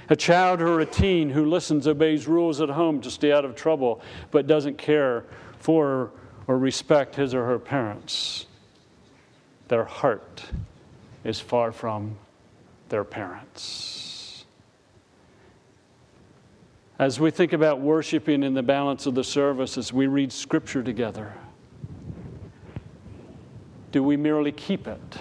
A 0.10 0.16
child 0.16 0.62
or 0.62 0.80
a 0.80 0.86
teen 0.86 1.30
who 1.30 1.46
listens, 1.46 1.88
obeys 1.88 2.28
rules 2.28 2.62
at 2.62 2.70
home 2.70 3.02
to 3.02 3.10
stay 3.10 3.32
out 3.32 3.46
of 3.46 3.56
trouble, 3.56 4.02
but 4.32 4.48
doesn't 4.48 4.78
care 4.78 5.26
for 5.60 6.12
or 6.46 6.58
respect 6.58 7.16
his 7.16 7.34
or 7.34 7.46
her 7.46 7.58
parents 7.58 8.46
their 9.74 9.86
heart 9.86 10.44
is 11.24 11.40
far 11.40 11.72
from 11.72 12.16
their 12.90 13.04
parents. 13.04 14.13
As 17.04 17.20
we 17.20 17.32
think 17.32 17.52
about 17.52 17.82
worshiping 17.82 18.44
in 18.44 18.54
the 18.54 18.64
balance 18.64 19.08
of 19.08 19.14
the 19.14 19.26
service, 19.26 19.78
as 19.78 19.92
we 19.92 20.08
read 20.08 20.32
scripture 20.32 20.82
together, 20.82 21.34
do 23.92 24.02
we 24.02 24.16
merely 24.16 24.54
keep 24.54 24.88
it? 24.88 25.18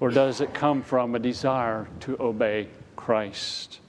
Or 0.00 0.08
does 0.08 0.40
it 0.40 0.54
come 0.54 0.80
from 0.82 1.14
a 1.14 1.18
desire 1.18 1.88
to 2.00 2.16
obey 2.18 2.68
Christ? 2.96 3.80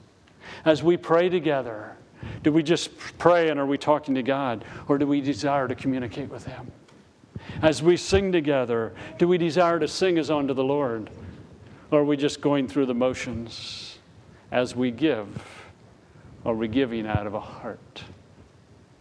As 0.66 0.82
we 0.82 0.98
pray 0.98 1.30
together, 1.30 1.96
do 2.42 2.52
we 2.52 2.62
just 2.62 2.98
pray 3.16 3.48
and 3.48 3.58
are 3.58 3.64
we 3.64 3.78
talking 3.78 4.14
to 4.16 4.22
God? 4.22 4.62
Or 4.88 4.98
do 4.98 5.06
we 5.06 5.22
desire 5.22 5.66
to 5.68 5.74
communicate 5.74 6.28
with 6.28 6.44
Him? 6.44 6.70
As 7.62 7.82
we 7.82 7.96
sing 7.96 8.30
together, 8.30 8.92
do 9.16 9.26
we 9.26 9.38
desire 9.38 9.78
to 9.78 9.88
sing 9.88 10.18
as 10.18 10.30
unto 10.30 10.52
the 10.52 10.64
Lord? 10.64 11.08
Or 11.90 12.00
are 12.00 12.04
we 12.04 12.18
just 12.18 12.42
going 12.42 12.68
through 12.68 12.84
the 12.84 12.94
motions 12.94 14.00
as 14.50 14.76
we 14.76 14.90
give? 14.90 15.61
Are 16.44 16.54
we 16.54 16.66
giving 16.66 17.06
out 17.06 17.28
of 17.28 17.34
a 17.34 17.40
heart 17.40 18.02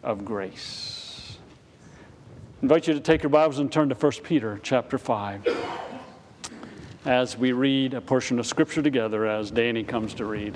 of 0.04 0.24
grace? 0.24 1.40
I 1.40 2.62
invite 2.62 2.88
you 2.88 2.94
to 2.94 3.00
take 3.00 3.24
your 3.24 3.32
Bibles 3.32 3.58
and 3.58 3.72
turn 3.72 3.90
to 3.90 3.96
1 3.96 4.12
Peter 4.24 4.60
chapter 4.62 5.00
5 5.00 5.48
as 7.06 7.36
we 7.36 7.52
read 7.52 7.96
a 7.96 8.02
portion 8.02 8.38
of 8.38 8.46
Scripture 8.46 8.84
together 8.84 9.26
as 9.26 9.50
Danny 9.50 9.84
comes 9.84 10.14
to 10.16 10.26
read. 10.26 10.56